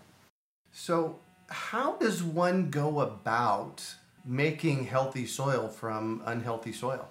So, 0.72 1.18
how 1.48 1.96
does 1.96 2.22
one 2.22 2.70
go 2.70 3.00
about 3.00 3.84
making 4.24 4.84
healthy 4.84 5.26
soil 5.26 5.68
from 5.68 6.22
unhealthy 6.24 6.72
soil? 6.72 7.08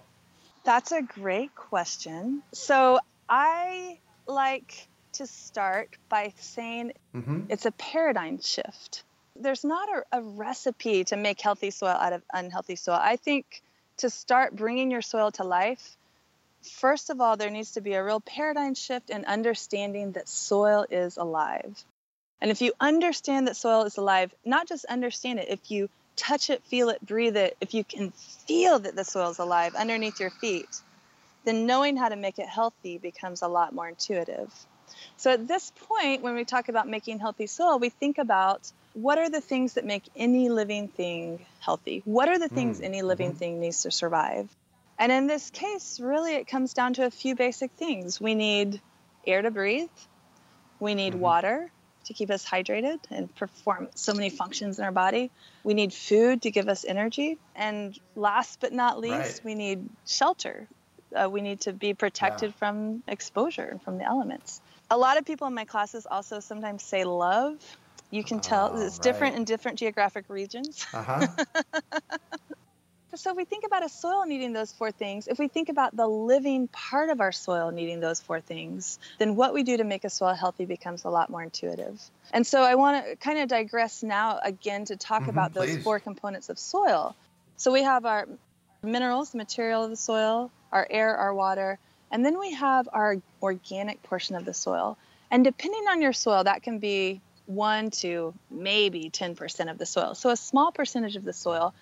That's 0.63 0.91
a 0.91 1.01
great 1.01 1.53
question. 1.55 2.41
So 2.53 2.99
I 3.29 3.99
like 4.27 4.87
to 5.13 5.27
start 5.27 5.97
by 6.09 6.33
saying 6.37 6.93
Mm-hmm. 7.15 7.41
it's 7.49 7.65
a 7.65 7.71
paradigm 7.71 8.41
shift. 8.41 9.03
There's 9.35 9.63
not 9.63 9.87
a, 9.89 10.17
a 10.17 10.21
recipe 10.21 11.03
to 11.05 11.15
make 11.15 11.39
healthy 11.39 11.69
soil 11.69 11.89
out 11.89 12.13
of 12.13 12.23
unhealthy 12.33 12.75
soil. 12.75 12.99
I 12.99 13.17
think 13.17 13.61
to 13.97 14.09
start 14.09 14.55
bringing 14.55 14.89
your 14.89 15.01
soil 15.03 15.31
to 15.33 15.43
life, 15.43 15.95
first 16.63 17.09
of 17.09 17.21
all, 17.21 17.37
there 17.37 17.49
needs 17.49 17.71
to 17.73 17.81
be 17.81 17.93
a 17.93 18.03
real 18.03 18.19
paradigm 18.19 18.73
shift 18.73 19.09
in 19.09 19.25
understanding 19.25 20.13
that 20.13 20.27
soil 20.27 20.85
is 20.89 21.17
alive. 21.17 21.83
And 22.41 22.51
if 22.51 22.61
you 22.61 22.73
understand 22.79 23.47
that 23.47 23.55
soil 23.55 23.83
is 23.83 23.97
alive, 23.97 24.33
not 24.43 24.67
just 24.67 24.85
understand 24.85 25.39
it, 25.39 25.49
if 25.49 25.71
you 25.71 25.89
touch 26.15 26.49
it, 26.49 26.63
feel 26.63 26.89
it, 26.89 27.05
breathe 27.05 27.37
it, 27.37 27.55
if 27.61 27.73
you 27.73 27.83
can 27.83 28.11
feel 28.11 28.79
that 28.79 28.95
the 28.95 29.05
soil 29.05 29.29
is 29.29 29.39
alive 29.39 29.75
underneath 29.75 30.19
your 30.19 30.29
feet, 30.31 30.81
then 31.45 31.65
knowing 31.65 31.95
how 31.95 32.09
to 32.09 32.15
make 32.15 32.39
it 32.39 32.47
healthy 32.47 32.97
becomes 32.97 33.41
a 33.41 33.47
lot 33.47 33.73
more 33.73 33.87
intuitive. 33.87 34.51
So 35.17 35.31
at 35.31 35.47
this 35.47 35.71
point, 35.71 36.21
when 36.21 36.35
we 36.35 36.45
talk 36.45 36.69
about 36.69 36.87
making 36.87 37.19
healthy 37.19 37.47
soil, 37.47 37.79
we 37.79 37.89
think 37.89 38.17
about 38.17 38.71
what 38.93 39.17
are 39.17 39.29
the 39.29 39.41
things 39.41 39.73
that 39.73 39.85
make 39.85 40.09
any 40.15 40.49
living 40.49 40.87
thing 40.87 41.45
healthy? 41.59 42.01
What 42.05 42.29
are 42.29 42.39
the 42.39 42.49
things 42.49 42.79
Mm, 42.79 42.85
any 42.85 43.01
living 43.01 43.33
mhm. 43.33 43.37
thing 43.39 43.59
needs 43.59 43.81
to 43.83 43.91
survive? 43.91 44.49
And 44.99 45.11
in 45.11 45.27
this 45.27 45.49
case, 45.49 45.99
really, 45.99 46.35
it 46.35 46.47
comes 46.47 46.73
down 46.73 46.93
to 46.95 47.05
a 47.05 47.11
few 47.11 47.35
basic 47.35 47.71
things. 47.73 48.21
We 48.21 48.35
need 48.35 48.81
air 49.25 49.41
to 49.41 49.51
breathe, 49.51 49.89
we 50.79 50.95
need 50.95 51.15
Mhm. 51.15 51.19
water 51.19 51.71
to 52.05 52.13
keep 52.13 52.29
us 52.29 52.45
hydrated 52.45 52.99
and 53.09 53.33
perform 53.35 53.89
so 53.95 54.13
many 54.13 54.29
functions 54.29 54.77
in 54.77 54.85
our 54.85 54.91
body, 54.91 55.31
we 55.63 55.73
need 55.73 55.93
food 55.93 56.41
to 56.41 56.51
give 56.51 56.67
us 56.67 56.83
energy, 56.85 57.39
and 57.55 57.97
last 58.15 58.59
but 58.59 58.73
not 58.73 58.99
least, 58.99 59.41
Right. 59.41 59.41
we 59.43 59.55
need 59.55 59.89
shelter. 60.05 60.67
Uh, 61.15 61.29
we 61.29 61.41
need 61.41 61.61
to 61.61 61.73
be 61.73 61.93
protected 61.93 62.53
from 62.55 63.03
exposure 63.07 63.63
and 63.69 63.81
from 63.81 63.97
the 63.97 64.03
elements. 64.05 64.61
A 64.91 64.97
lot 64.97 65.17
of 65.17 65.25
people 65.25 65.47
in 65.47 65.53
my 65.53 65.65
classes 65.65 66.05
also 66.09 66.39
sometimes 66.39 66.83
say 66.83 67.03
love. 67.03 67.55
You 68.11 68.23
can 68.23 68.39
tell 68.39 68.71
Oh, 68.73 68.85
it's 68.85 68.99
different 68.99 69.35
in 69.35 69.43
different 69.43 69.79
geographic 69.79 70.25
regions. 70.29 70.85
Uh 70.93 71.03
huh. 71.03 71.27
So 73.15 73.29
if 73.29 73.37
we 73.37 73.45
think 73.45 73.63
about 73.63 73.85
a 73.85 73.89
soil 73.89 74.25
needing 74.25 74.53
those 74.53 74.71
four 74.71 74.91
things, 74.91 75.27
if 75.27 75.37
we 75.37 75.47
think 75.47 75.69
about 75.69 75.95
the 75.95 76.07
living 76.07 76.67
part 76.69 77.09
of 77.11 77.21
our 77.21 77.31
soil 77.31 77.69
needing 77.69 77.99
those 77.99 78.19
four 78.19 78.41
things, 78.41 78.97
then 79.19 79.35
what 79.35 79.53
we 79.53 79.61
do 79.61 79.77
to 79.77 79.83
make 79.83 80.03
a 80.03 80.09
soil 80.09 80.33
healthy 80.33 80.65
becomes 80.65 81.05
a 81.05 81.09
lot 81.09 81.29
more 81.29 81.43
intuitive. 81.43 82.01
And 82.33 82.45
so 82.45 82.63
I 82.63 82.73
want 82.73 83.05
to 83.05 83.15
kind 83.17 83.37
of 83.37 83.49
digress 83.49 84.01
now 84.01 84.39
again 84.43 84.85
to 84.85 84.97
talk 84.97 85.23
Mhm, 85.23 85.29
about 85.29 85.53
those 85.53 85.69
please. 85.69 85.83
four 85.83 85.99
components 85.99 86.49
of 86.49 86.57
soil. 86.57 87.15
So 87.55 87.71
we 87.71 87.83
have 87.83 88.03
our 88.05 88.27
minerals, 88.81 89.29
the 89.29 89.37
material 89.37 89.83
of 89.83 89.91
the 89.91 89.95
soil, 89.95 90.51
our 90.71 90.87
air, 90.89 91.15
our 91.15 91.35
water, 91.35 91.77
and 92.13 92.25
then 92.25 92.39
we 92.39 92.53
have 92.53 92.87
our 92.93 93.17
organic 93.41 94.03
portion 94.03 94.37
of 94.37 94.45
the 94.45 94.53
soil. 94.53 94.97
And 95.31 95.43
depending 95.43 95.85
on 95.89 96.01
your 96.01 96.13
soil, 96.13 96.43
that 96.45 96.63
can 96.63 96.79
be 96.79 97.21
1 97.47 97.89
to 98.01 98.33
maybe 98.51 99.09
10% 99.09 99.71
of 99.71 99.79
the 99.79 99.85
soil. 99.85 100.15
So 100.15 100.29
a 100.29 100.37
small 100.37 100.71
percentage 100.71 101.17
of 101.17 101.25
the 101.25 101.33
soil. 101.33 101.73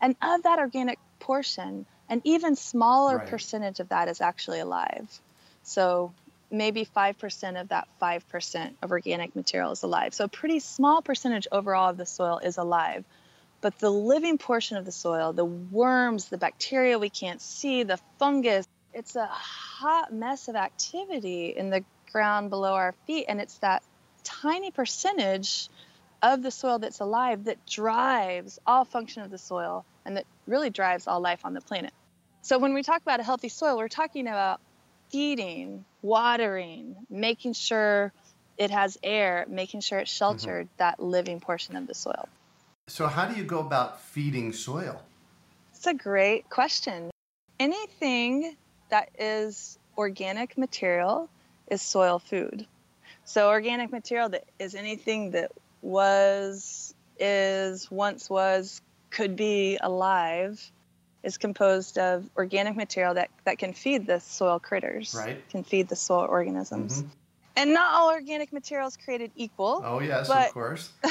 And 0.00 0.16
of 0.22 0.44
that 0.44 0.60
organic 0.60 0.98
portion, 1.18 1.86
an 2.08 2.22
even 2.24 2.56
smaller 2.56 3.18
Right. 3.18 3.28
percentage 3.28 3.80
of 3.80 3.88
that 3.90 4.08
is 4.08 4.20
actually 4.22 4.60
alive. 4.60 5.20
So 5.64 6.14
maybe 6.52 6.84
5% 6.84 7.60
of 7.60 7.68
that 7.70 7.88
5% 8.00 8.76
of 8.82 8.92
organic 8.92 9.36
material 9.36 9.72
is 9.72 9.82
alive. 9.82 10.14
So 10.14 10.24
a 10.24 10.28
pretty 10.28 10.60
small 10.60 11.02
percentage 11.02 11.48
overall 11.52 11.90
of 11.90 11.96
the 11.96 12.06
soil 12.06 12.38
is 12.38 12.58
alive. 12.58 13.04
But 13.60 13.78
the 13.78 13.90
living 13.90 14.38
portion 14.38 14.78
of 14.78 14.86
the 14.86 14.92
soil, 14.92 15.32
the 15.32 15.44
worms, 15.44 16.28
the 16.28 16.38
bacteria 16.38 16.98
we 16.98 17.10
can't 17.10 17.42
see, 17.42 17.82
the 17.82 17.98
fungus, 18.18 18.66
it's 18.92 19.16
a 19.16 19.26
hot 19.26 20.12
mess 20.12 20.48
of 20.48 20.56
activity 20.56 21.54
in 21.56 21.70
the 21.70 21.84
ground 22.12 22.50
below 22.50 22.74
our 22.74 22.94
feet. 23.06 23.26
And 23.28 23.40
it's 23.40 23.58
that 23.58 23.82
tiny 24.24 24.70
percentage 24.70 25.68
of 26.22 26.42
the 26.42 26.50
soil 26.50 26.78
that's 26.78 27.00
alive 27.00 27.44
that 27.44 27.64
drives 27.66 28.58
all 28.66 28.84
function 28.84 29.22
of 29.22 29.30
the 29.30 29.38
soil 29.38 29.84
and 30.04 30.16
that 30.16 30.26
really 30.46 30.70
drives 30.70 31.06
all 31.06 31.20
life 31.20 31.40
on 31.44 31.54
the 31.54 31.60
planet. 31.60 31.92
So 32.42 32.58
when 32.58 32.74
we 32.74 32.82
talk 32.82 33.02
about 33.02 33.20
a 33.20 33.22
healthy 33.22 33.48
soil, 33.48 33.76
we're 33.76 33.88
talking 33.88 34.26
about 34.26 34.60
feeding, 35.10 35.84
watering, 36.02 36.96
making 37.08 37.52
sure 37.54 38.12
it 38.58 38.70
has 38.70 38.98
air, 39.02 39.46
making 39.48 39.80
sure 39.80 39.98
it's 39.98 40.12
mm-hmm. 40.12 40.38
sheltered, 40.38 40.68
that 40.76 41.00
living 41.00 41.40
portion 41.40 41.76
of 41.76 41.86
the 41.86 41.94
soil. 41.94 42.28
So, 42.88 43.06
how 43.06 43.26
do 43.26 43.36
you 43.36 43.44
go 43.44 43.60
about 43.60 44.00
feeding 44.00 44.52
soil? 44.52 45.00
It's 45.74 45.86
a 45.86 45.94
great 45.94 46.50
question. 46.50 47.10
Anything 47.58 48.56
that 48.90 49.08
is 49.18 49.78
organic 49.96 50.56
material 50.58 51.28
is 51.68 51.82
soil 51.82 52.18
food. 52.18 52.66
So, 53.24 53.48
organic 53.50 53.92
material 53.92 54.28
that 54.30 54.44
is 54.58 54.74
anything 54.74 55.32
that 55.32 55.52
was, 55.82 56.94
is, 57.18 57.90
once 57.90 58.28
was, 58.30 58.80
could 59.10 59.36
be 59.36 59.78
alive 59.80 60.60
is 61.22 61.36
composed 61.36 61.98
of 61.98 62.24
organic 62.36 62.76
material 62.76 63.14
that, 63.14 63.28
that 63.44 63.58
can 63.58 63.72
feed 63.74 64.06
the 64.06 64.20
soil 64.20 64.58
critters, 64.58 65.14
Right. 65.16 65.46
can 65.50 65.64
feed 65.64 65.88
the 65.88 65.96
soil 65.96 66.26
organisms. 66.28 67.02
Mhm. 67.02 67.08
And 67.56 67.74
not 67.74 67.92
all 67.92 68.10
organic 68.10 68.52
material 68.52 68.88
is 68.88 68.96
created 68.96 69.30
equal. 69.36 69.82
Oh, 69.84 70.00
yes, 70.00 70.28
But- 70.28 70.48
of 70.48 70.54
course. 70.54 70.90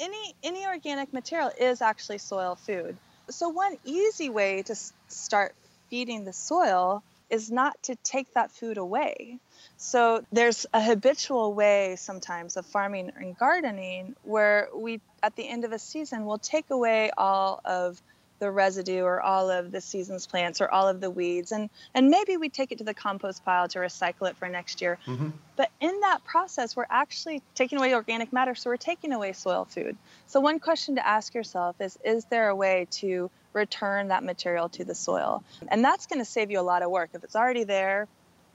any 0.00 0.34
any 0.42 0.66
organic 0.66 1.12
material 1.12 1.50
is 1.58 1.82
actually 1.82 2.18
soil 2.18 2.54
food. 2.54 2.96
So 3.28 3.48
one 3.48 3.76
easy 3.84 4.28
way 4.30 4.62
to 4.62 4.76
start 5.08 5.54
feeding 5.96 6.26
the 6.26 6.32
soil 6.34 7.02
is 7.30 7.50
not 7.50 7.74
to 7.84 7.96
take 8.04 8.34
that 8.34 8.52
food 8.52 8.76
away. 8.76 9.38
So 9.78 10.22
there's 10.30 10.66
a 10.74 10.82
habitual 10.82 11.54
way 11.54 11.96
sometimes 11.96 12.58
of 12.58 12.66
farming 12.66 13.12
and 13.16 13.34
gardening 13.38 14.14
where 14.22 14.68
we 14.76 15.00
at 15.22 15.34
the 15.36 15.48
end 15.48 15.64
of 15.64 15.72
a 15.72 15.78
season 15.78 16.26
will 16.26 16.36
take 16.36 16.68
away 16.70 17.10
all 17.16 17.62
of 17.64 17.98
the 18.40 18.50
residue 18.50 19.04
or 19.04 19.22
all 19.22 19.48
of 19.48 19.72
the 19.72 19.80
season's 19.80 20.26
plants 20.26 20.60
or 20.60 20.68
all 20.70 20.86
of 20.86 21.00
the 21.00 21.10
weeds 21.10 21.50
and 21.50 21.70
and 21.94 22.10
maybe 22.10 22.36
we 22.36 22.50
take 22.50 22.70
it 22.72 22.76
to 22.76 22.84
the 22.84 22.92
compost 22.92 23.42
pile 23.46 23.66
to 23.66 23.78
recycle 23.78 24.28
it 24.28 24.36
for 24.36 24.46
next 24.50 24.82
year 24.82 24.98
hmm 25.06 25.30
but 25.56 25.70
in 25.80 26.00
that 26.00 26.22
process, 26.24 26.76
we're 26.76 26.86
actually 26.90 27.42
taking 27.54 27.78
away 27.78 27.94
organic 27.94 28.32
matter, 28.32 28.54
so 28.54 28.68
we're 28.70 28.76
taking 28.76 29.12
away 29.12 29.32
soil 29.32 29.64
food. 29.64 29.96
So, 30.26 30.38
one 30.40 30.60
question 30.60 30.96
to 30.96 31.06
ask 31.06 31.34
yourself 31.34 31.80
is 31.80 31.96
Is 32.04 32.26
there 32.26 32.48
a 32.48 32.54
way 32.54 32.86
to 32.92 33.30
return 33.56 34.08
that 34.08 34.22
material 34.22 34.68
to 34.70 34.84
the 34.84 34.94
soil? 34.94 35.42
And 35.66 35.84
that's 35.84 36.06
going 36.06 36.20
to 36.20 36.24
save 36.24 36.50
you 36.52 36.60
a 36.60 36.62
lot 36.62 36.82
of 36.82 36.90
work. 36.90 37.10
If 37.14 37.24
it's 37.24 37.34
already 37.34 37.64
there, 37.64 38.06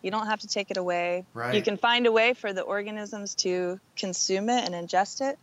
you 0.01 0.11
don't 0.11 0.27
have 0.27 0.39
to 0.39 0.47
take 0.47 0.71
it 0.71 0.77
away. 0.77 1.25
Right. 1.33 1.53
You 1.55 1.61
can 1.61 1.77
find 1.77 2.07
a 2.07 2.11
way 2.11 2.33
for 2.33 2.53
the 2.53 2.61
organisms 2.61 3.35
to 3.35 3.79
consume 3.97 4.49
it 4.49 4.65
and 4.65 4.73
ingest 4.73 5.21
it. 5.21 5.37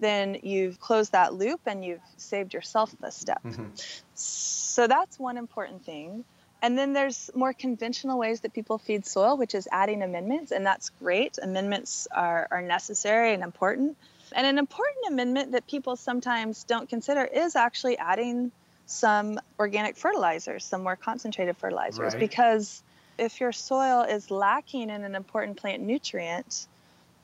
Then 0.00 0.38
you've 0.42 0.80
closed 0.80 1.12
that 1.12 1.34
loop 1.34 1.60
and 1.66 1.84
you've 1.84 2.00
saved 2.16 2.52
yourself 2.52 2.92
the 3.00 3.10
step. 3.10 3.40
hmm 3.42 3.68
So 4.14 4.86
that's 4.88 5.18
one 5.18 5.36
important 5.38 5.84
thing. 5.84 6.24
And 6.64 6.78
then 6.78 6.94
there's 6.94 7.30
more 7.34 7.52
conventional 7.52 8.18
ways 8.18 8.40
that 8.40 8.54
people 8.54 8.78
feed 8.78 9.04
soil, 9.04 9.36
which 9.36 9.54
is 9.54 9.68
adding 9.70 10.02
amendments, 10.02 10.50
and 10.50 10.64
that's 10.64 10.88
great. 10.98 11.38
Amendments 11.42 12.08
are, 12.10 12.48
are 12.50 12.62
necessary 12.62 13.34
and 13.34 13.42
important. 13.42 13.98
And 14.32 14.46
an 14.46 14.56
important 14.56 15.06
amendment 15.08 15.52
that 15.52 15.66
people 15.66 15.94
sometimes 15.96 16.64
don't 16.64 16.88
consider 16.88 17.22
is 17.22 17.54
actually 17.54 17.98
adding 17.98 18.50
some 18.86 19.38
organic 19.58 19.96
fertilizers, 19.96 20.64
some 20.64 20.82
more 20.82 20.96
concentrated 20.96 21.56
fertilizers, 21.56 22.14
Right. 22.14 22.18
because 22.18 22.82
if 23.18 23.40
your 23.40 23.52
soil 23.52 24.02
is 24.02 24.30
lacking 24.30 24.90
in 24.90 25.04
an 25.04 25.14
important 25.14 25.56
plant 25.56 25.82
nutrient, 25.82 26.66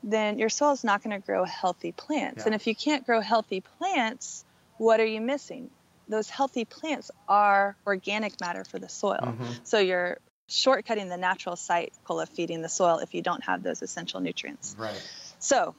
then 0.03 0.39
your 0.39 0.49
soil 0.49 0.71
is 0.71 0.83
not 0.83 1.03
going 1.03 1.19
to 1.19 1.25
grow 1.25 1.43
healthy 1.43 1.91
plants. 1.91 2.39
Yeah. 2.39 2.47
And 2.47 2.55
if 2.55 2.65
you 2.65 2.75
can't 2.75 3.05
grow 3.05 3.21
healthy 3.21 3.61
plants, 3.61 4.43
what 4.77 4.99
are 4.99 5.05
you 5.05 5.21
missing? 5.21 5.69
Those 6.07 6.29
healthy 6.29 6.65
plants 6.65 7.11
are 7.27 7.75
organic 7.85 8.39
matter 8.41 8.63
for 8.63 8.79
the 8.79 8.89
soil. 8.89 9.37
Mhm. 9.39 9.67
So 9.67 9.79
you're 9.79 10.17
shortcutting 10.49 11.07
the 11.07 11.17
natural 11.17 11.55
cycle 11.55 12.19
of 12.19 12.29
feeding 12.29 12.61
the 12.61 12.69
soil 12.69 12.97
if 12.97 13.13
you 13.13 13.21
don't 13.21 13.43
have 13.43 13.63
those 13.63 13.81
essential 13.81 14.19
nutrients. 14.19 14.75
Right. 14.77 15.01
So, 15.39 15.75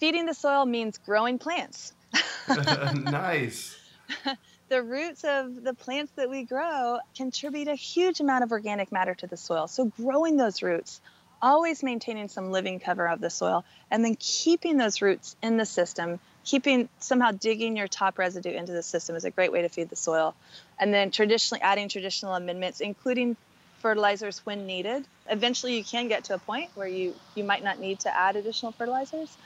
feeding 0.00 0.26
the 0.26 0.34
soil 0.34 0.64
means 0.64 0.98
growing 0.98 1.38
plants. 1.38 1.92
nice. 2.92 3.76
the 4.70 4.82
roots 4.82 5.24
of 5.24 5.62
the 5.64 5.74
plants 5.74 6.12
that 6.16 6.30
we 6.30 6.44
grow 6.44 7.00
contribute 7.16 7.68
a 7.68 7.74
huge 7.74 8.20
amount 8.20 8.44
of 8.44 8.52
organic 8.52 8.90
matter 8.92 9.14
to 9.16 9.26
the 9.26 9.36
soil. 9.36 9.66
So, 9.66 9.86
growing 9.86 10.36
those 10.36 10.62
roots, 10.62 11.00
always 11.42 11.82
maintaining 11.82 12.28
some 12.28 12.52
living 12.52 12.78
cover 12.78 13.08
of 13.08 13.20
the 13.20 13.30
soil, 13.30 13.64
and 13.90 14.04
then 14.04 14.16
keeping 14.18 14.76
those 14.76 15.02
roots 15.02 15.36
in 15.42 15.56
the 15.56 15.66
system, 15.66 16.20
keeping 16.44 16.88
somehow 17.00 17.32
digging 17.32 17.76
your 17.76 17.88
top 17.88 18.16
residue 18.16 18.52
into 18.52 18.72
the 18.72 18.82
system 18.82 19.16
is 19.16 19.24
a 19.24 19.30
great 19.30 19.50
way 19.50 19.62
to 19.62 19.68
feed 19.68 19.90
the 19.90 19.96
soil. 19.96 20.34
And 20.78 20.94
then, 20.94 21.10
traditionally, 21.10 21.60
adding 21.62 21.88
traditional 21.88 22.34
amendments, 22.34 22.80
including 22.80 23.36
fertilizers 23.80 24.38
when 24.46 24.66
needed. 24.66 25.04
Eventually, 25.28 25.76
you 25.76 25.84
can 25.84 26.06
get 26.06 26.24
to 26.24 26.34
a 26.34 26.38
point 26.38 26.70
where 26.76 26.86
you, 26.86 27.14
you 27.34 27.42
might 27.42 27.64
not 27.64 27.80
need 27.80 27.98
to 28.00 28.16
add 28.16 28.36
additional 28.36 28.70
fertilizers. 28.70 29.36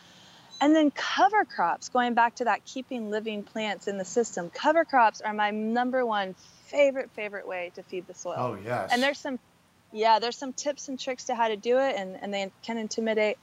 And 0.60 0.74
then 0.74 0.90
cover 0.90 1.44
crops, 1.44 1.88
going 1.90 2.14
back 2.14 2.36
to 2.36 2.44
that 2.44 2.64
keeping 2.64 3.10
living 3.10 3.42
plants 3.42 3.86
in 3.88 3.98
the 3.98 4.04
system. 4.04 4.50
Cover 4.50 4.84
crops 4.84 5.20
are 5.20 5.34
my 5.34 5.50
number 5.50 6.06
one 6.06 6.34
favorite, 6.66 7.10
favorite 7.10 7.46
way 7.46 7.70
to 7.74 7.82
feed 7.82 8.06
the 8.06 8.14
soil. 8.14 8.36
Oh, 8.38 8.58
yes. 8.64 8.90
And 8.92 9.02
there's 9.02 9.18
some, 9.18 9.38
yeah, 9.92 10.18
there's 10.20 10.38
some 10.38 10.52
tips 10.52 10.88
and 10.88 10.98
tricks 10.98 11.24
to 11.24 11.34
how 11.34 11.48
to 11.48 11.56
do 11.56 11.78
it, 11.78 11.96
and, 11.96 12.16
and 12.22 12.32
they 12.32 12.50
can 12.62 12.78
intimidate. 12.78 13.36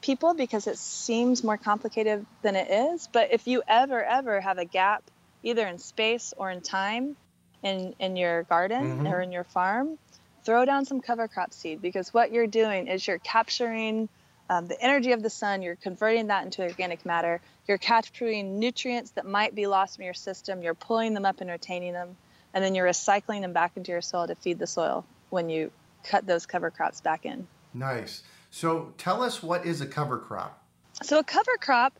people 0.00 0.34
because 0.34 0.66
it 0.66 0.78
seems 0.78 1.44
more 1.44 1.56
complicated 1.56 2.26
than 2.42 2.56
it 2.56 2.68
is. 2.68 3.08
But 3.12 3.32
if 3.32 3.46
you 3.46 3.62
ever, 3.68 4.02
ever 4.02 4.40
have 4.40 4.58
a 4.58 4.64
gap, 4.64 5.04
either 5.44 5.64
in 5.66 5.78
space 5.78 6.34
or 6.36 6.50
in 6.50 6.60
time, 6.60 7.16
in, 7.62 7.94
in 8.00 8.16
your 8.16 8.42
garden 8.44 9.04
Mhm. 9.04 9.10
or 9.12 9.20
in 9.20 9.30
your 9.30 9.44
farm, 9.44 9.98
throw 10.44 10.64
down 10.64 10.86
some 10.86 11.00
cover 11.00 11.28
crop 11.28 11.52
seed 11.52 11.80
because 11.80 12.12
what 12.12 12.32
you're 12.32 12.48
doing 12.48 12.88
is 12.88 13.06
you're 13.06 13.20
capturing 13.20 14.08
um, 14.50 14.66
the 14.66 14.80
energy 14.82 15.12
of 15.12 15.22
the 15.22 15.30
sun, 15.30 15.62
you're 15.62 15.76
converting 15.76 16.26
that 16.28 16.44
into 16.44 16.62
organic 16.62 17.06
matter, 17.06 17.40
you're 17.66 17.78
capturing 17.78 18.58
nutrients 18.58 19.12
that 19.12 19.26
might 19.26 19.54
be 19.54 19.66
lost 19.66 19.96
from 19.96 20.04
your 20.04 20.14
system, 20.14 20.62
you're 20.62 20.74
pulling 20.74 21.14
them 21.14 21.24
up 21.24 21.40
and 21.40 21.50
retaining 21.50 21.92
them, 21.92 22.16
and 22.54 22.62
then 22.62 22.74
you're 22.74 22.86
recycling 22.86 23.40
them 23.40 23.52
back 23.52 23.72
into 23.76 23.92
your 23.92 24.02
soil 24.02 24.26
to 24.26 24.34
feed 24.34 24.58
the 24.58 24.66
soil 24.66 25.04
when 25.30 25.48
you 25.48 25.70
cut 26.04 26.26
those 26.26 26.46
cover 26.46 26.70
crops 26.70 27.00
back 27.00 27.24
in. 27.24 27.46
Nice. 27.72 28.22
So 28.50 28.92
tell 28.98 29.22
us 29.22 29.42
what 29.42 29.64
is 29.64 29.80
a 29.80 29.86
cover 29.86 30.18
crop? 30.18 30.62
So, 31.02 31.18
a 31.18 31.24
cover 31.24 31.56
crop 31.58 31.94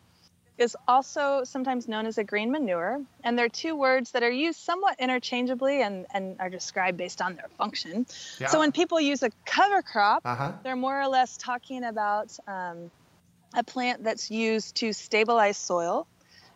is 0.63 0.77
also 0.87 1.43
sometimes 1.45 1.89
known 1.89 2.07
as 2.07 2.17
a 2.19 2.25
green 2.25 2.51
manure, 2.51 3.01
and 3.25 3.39
they're 3.39 3.49
two 3.49 3.75
words 3.77 4.13
that 4.13 4.23
are 4.23 4.31
used 4.31 4.61
somewhat 4.61 4.97
interchangeably 4.99 5.83
and, 5.83 6.07
and 6.15 6.41
are 6.41 6.49
described 6.49 6.97
based 6.97 7.21
on 7.21 7.35
their 7.35 7.49
function. 7.59 8.07
Yeah. 8.41 8.47
So, 8.47 8.61
when 8.61 8.73
people 8.73 9.01
use 9.01 9.23
a 9.23 9.31
cover 9.45 9.83
crop, 9.83 10.23
Uh 10.25 10.37
huh. 10.37 10.53
they're 10.63 10.77
more 10.77 11.01
or 11.01 11.09
less 11.09 11.37
talking 11.37 11.85
about 11.85 12.29
um, 12.47 12.91
a 13.55 13.65
plant 13.65 14.05
that's 14.05 14.31
used 14.31 14.77
to 14.77 14.93
stabilize 14.93 15.59
soil. 15.59 16.07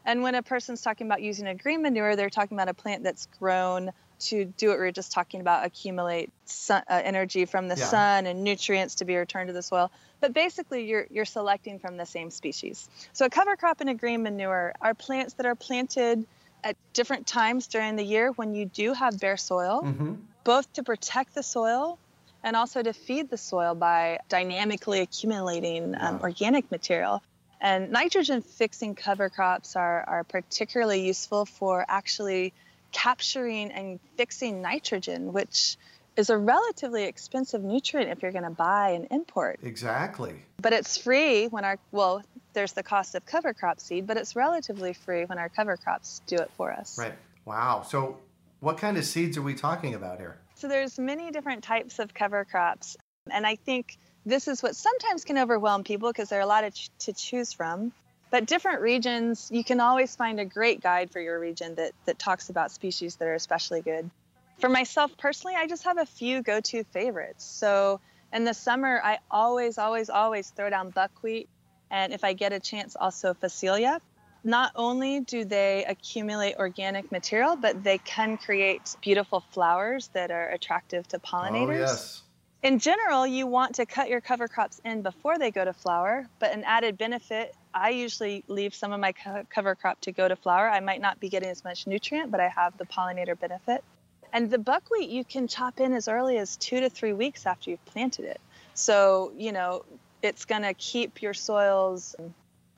And 0.04 0.22
when 0.22 0.36
a 0.36 0.42
person's 0.42 0.82
talking 0.82 1.08
about 1.08 1.20
using 1.20 1.48
a 1.48 1.54
green 1.54 1.82
manure, 1.82 2.14
they're 2.14 2.30
talking 2.30 2.56
about 2.56 2.68
a 2.68 2.74
plant 2.74 3.02
that's 3.02 3.26
grown 3.40 3.90
to 4.18 4.44
do 4.44 4.68
what 4.68 4.78
we 4.78 4.84
were 4.84 4.92
just 4.92 5.12
talking 5.12 5.40
about 5.40 5.64
accumulate 5.64 6.30
sun, 6.44 6.82
uh, 6.88 7.00
energy 7.04 7.44
from 7.44 7.68
the 7.68 7.76
Yeah. 7.76 7.84
sun 7.84 8.26
and 8.26 8.42
nutrients 8.44 8.96
to 8.96 9.04
be 9.04 9.16
returned 9.16 9.48
to 9.48 9.52
the 9.52 9.62
soil. 9.62 9.90
But 10.20 10.32
basically, 10.32 10.86
you're, 10.86 11.06
you're 11.10 11.24
selecting 11.24 11.78
from 11.78 11.96
the 11.96 12.06
same 12.06 12.30
species. 12.30 12.88
So, 13.12 13.26
a 13.26 13.30
cover 13.30 13.56
crop 13.56 13.80
and 13.80 13.90
a 13.90 13.94
green 13.94 14.22
manure 14.22 14.72
are 14.80 14.94
plants 14.94 15.34
that 15.34 15.46
are 15.46 15.54
planted 15.54 16.26
at 16.64 16.76
different 16.94 17.26
times 17.26 17.66
during 17.68 17.96
the 17.96 18.02
year 18.04 18.32
when 18.32 18.54
you 18.54 18.66
do 18.66 18.92
have 18.92 19.20
bare 19.20 19.36
soil 19.36 19.82
Mm-hmm. 19.84 20.14
both 20.44 20.72
to 20.74 20.82
protect 20.82 21.34
the 21.34 21.42
soil 21.42 21.98
and 22.42 22.56
also 22.56 22.82
to 22.82 22.92
feed 22.92 23.28
the 23.28 23.36
soil 23.36 23.74
by 23.74 24.18
dynamically 24.28 25.00
accumulating 25.00 25.94
um, 25.98 26.20
organic 26.22 26.70
material. 26.70 27.22
And 27.60 27.90
nitrogen 27.90 28.42
fixing 28.42 28.94
cover 28.94 29.28
crops 29.28 29.76
are, 29.76 30.04
are 30.06 30.24
particularly 30.24 31.06
useful 31.06 31.46
for 31.46 31.84
actually 31.88 32.52
capturing 32.96 33.70
and 33.72 34.00
fixing 34.16 34.62
nitrogen, 34.62 35.34
which 35.34 35.76
is 36.16 36.30
a 36.30 36.38
relatively 36.38 37.04
expensive 37.04 37.62
nutrient 37.62 38.10
if 38.10 38.22
you're 38.22 38.32
going 38.32 38.44
to 38.44 38.50
buy 38.50 38.90
and 38.92 39.06
import. 39.10 39.60
Exactly. 39.62 40.34
But 40.62 40.72
it's 40.72 40.96
free 40.96 41.46
when 41.48 41.66
our, 41.66 41.78
well, 41.92 42.22
there's 42.54 42.72
the 42.72 42.82
cost 42.82 43.14
of 43.14 43.26
cover 43.26 43.52
crop 43.52 43.80
seed, 43.80 44.06
but 44.06 44.16
it's 44.16 44.34
relatively 44.34 44.94
free 44.94 45.26
when 45.26 45.36
our 45.36 45.50
cover 45.50 45.76
crops 45.76 46.22
do 46.26 46.36
it 46.36 46.50
for 46.56 46.72
us. 46.72 46.98
Right. 46.98 47.12
Wow. 47.44 47.84
So 47.86 48.18
what 48.60 48.78
kind 48.78 48.96
of 48.96 49.04
seeds 49.04 49.36
are 49.36 49.42
we 49.42 49.54
talking 49.54 49.94
about 49.94 50.18
here? 50.18 50.38
So 50.54 50.66
there's 50.66 50.98
many 50.98 51.30
different 51.30 51.64
types 51.64 51.98
of 51.98 52.14
cover 52.14 52.46
crops, 52.46 52.96
and 53.30 53.46
I 53.46 53.56
think 53.56 53.98
this 54.24 54.48
is 54.48 54.62
what 54.62 54.74
sometimes 54.74 55.26
can 55.26 55.36
overwhelm 55.36 55.84
people 55.84 56.08
because 56.08 56.30
there 56.30 56.38
are 56.38 56.42
a 56.42 56.46
lot 56.46 56.64
of 56.64 56.74
ch- 56.74 56.88
to 57.00 57.12
choose 57.12 57.52
from. 57.52 57.92
But 58.30 58.46
different 58.46 58.80
regions, 58.80 59.48
you 59.52 59.64
can 59.64 59.80
always 59.80 60.14
find 60.16 60.40
a 60.40 60.44
great 60.44 60.80
guide 60.80 61.10
for 61.10 61.20
your 61.20 61.38
region 61.38 61.74
that 61.76 61.92
that 62.06 62.18
talks 62.18 62.50
about 62.50 62.70
species 62.70 63.16
that 63.16 63.28
are 63.28 63.34
especially 63.34 63.82
good. 63.82 64.10
For 64.58 64.68
myself 64.68 65.12
personally, 65.18 65.54
I 65.56 65.66
just 65.66 65.84
have 65.84 65.98
a 65.98 66.06
few 66.06 66.42
go-to 66.42 66.84
favorites. 66.84 67.44
So 67.44 68.00
in 68.32 68.44
the 68.44 68.54
summer, 68.54 69.00
I 69.04 69.18
always, 69.30 69.78
always, 69.78 70.10
always 70.10 70.50
throw 70.50 70.70
down 70.70 70.90
buckwheat, 70.90 71.48
and 71.90 72.12
if 72.12 72.24
I 72.24 72.32
get 72.32 72.52
a 72.52 72.60
chance, 72.60 72.96
also 72.96 73.34
phacelia 73.34 74.00
not 74.46 74.70
only 74.76 75.20
do 75.20 75.44
they 75.44 75.84
accumulate 75.86 76.54
organic 76.56 77.10
material, 77.10 77.56
but 77.56 77.82
they 77.82 77.98
can 77.98 78.38
create 78.38 78.94
beautiful 79.02 79.42
flowers 79.50 80.08
that 80.14 80.30
are 80.30 80.50
attractive 80.50 81.06
to 81.08 81.18
pollinators. 81.18 81.68
Oh, 81.68 81.72
yes. 81.72 82.22
In 82.62 82.78
general, 82.78 83.26
you 83.26 83.46
want 83.46 83.74
to 83.76 83.86
cut 83.86 84.08
your 84.08 84.20
cover 84.20 84.46
crops 84.48 84.80
in 84.84 85.02
before 85.02 85.36
they 85.36 85.50
go 85.50 85.64
to 85.64 85.72
flower, 85.72 86.26
but 86.38 86.52
an 86.52 86.62
added 86.64 86.96
benefit, 86.96 87.54
I 87.76 87.90
usually 87.90 88.42
leave 88.48 88.74
some 88.74 88.92
of 88.92 89.00
my 89.00 89.12
co- 89.12 89.46
cover 89.50 89.74
crop 89.74 90.00
to 90.02 90.12
go 90.12 90.26
to 90.26 90.34
flower. 90.34 90.68
I 90.68 90.80
might 90.80 91.02
not 91.02 91.20
be 91.20 91.28
getting 91.28 91.50
as 91.50 91.62
much 91.62 91.86
nutrient, 91.86 92.30
but 92.30 92.40
I 92.40 92.48
have 92.48 92.76
the 92.78 92.86
pollinator 92.86 93.38
benefit. 93.38 93.84
And 94.32 94.50
the 94.50 94.58
buckwheat 94.58 95.10
you 95.10 95.24
can 95.24 95.46
chop 95.46 95.78
in 95.78 95.92
as 95.92 96.08
early 96.08 96.38
as 96.38 96.56
two 96.56 96.80
to 96.80 96.88
three 96.88 97.12
weeks 97.12 97.44
after 97.44 97.70
you've 97.70 97.84
planted 97.84 98.24
it. 98.24 98.40
So, 98.72 99.32
you 99.36 99.52
know, 99.52 99.84
it's 100.22 100.46
going 100.46 100.62
to 100.62 100.72
keep 100.74 101.20
your 101.20 101.34
soils 101.34 102.16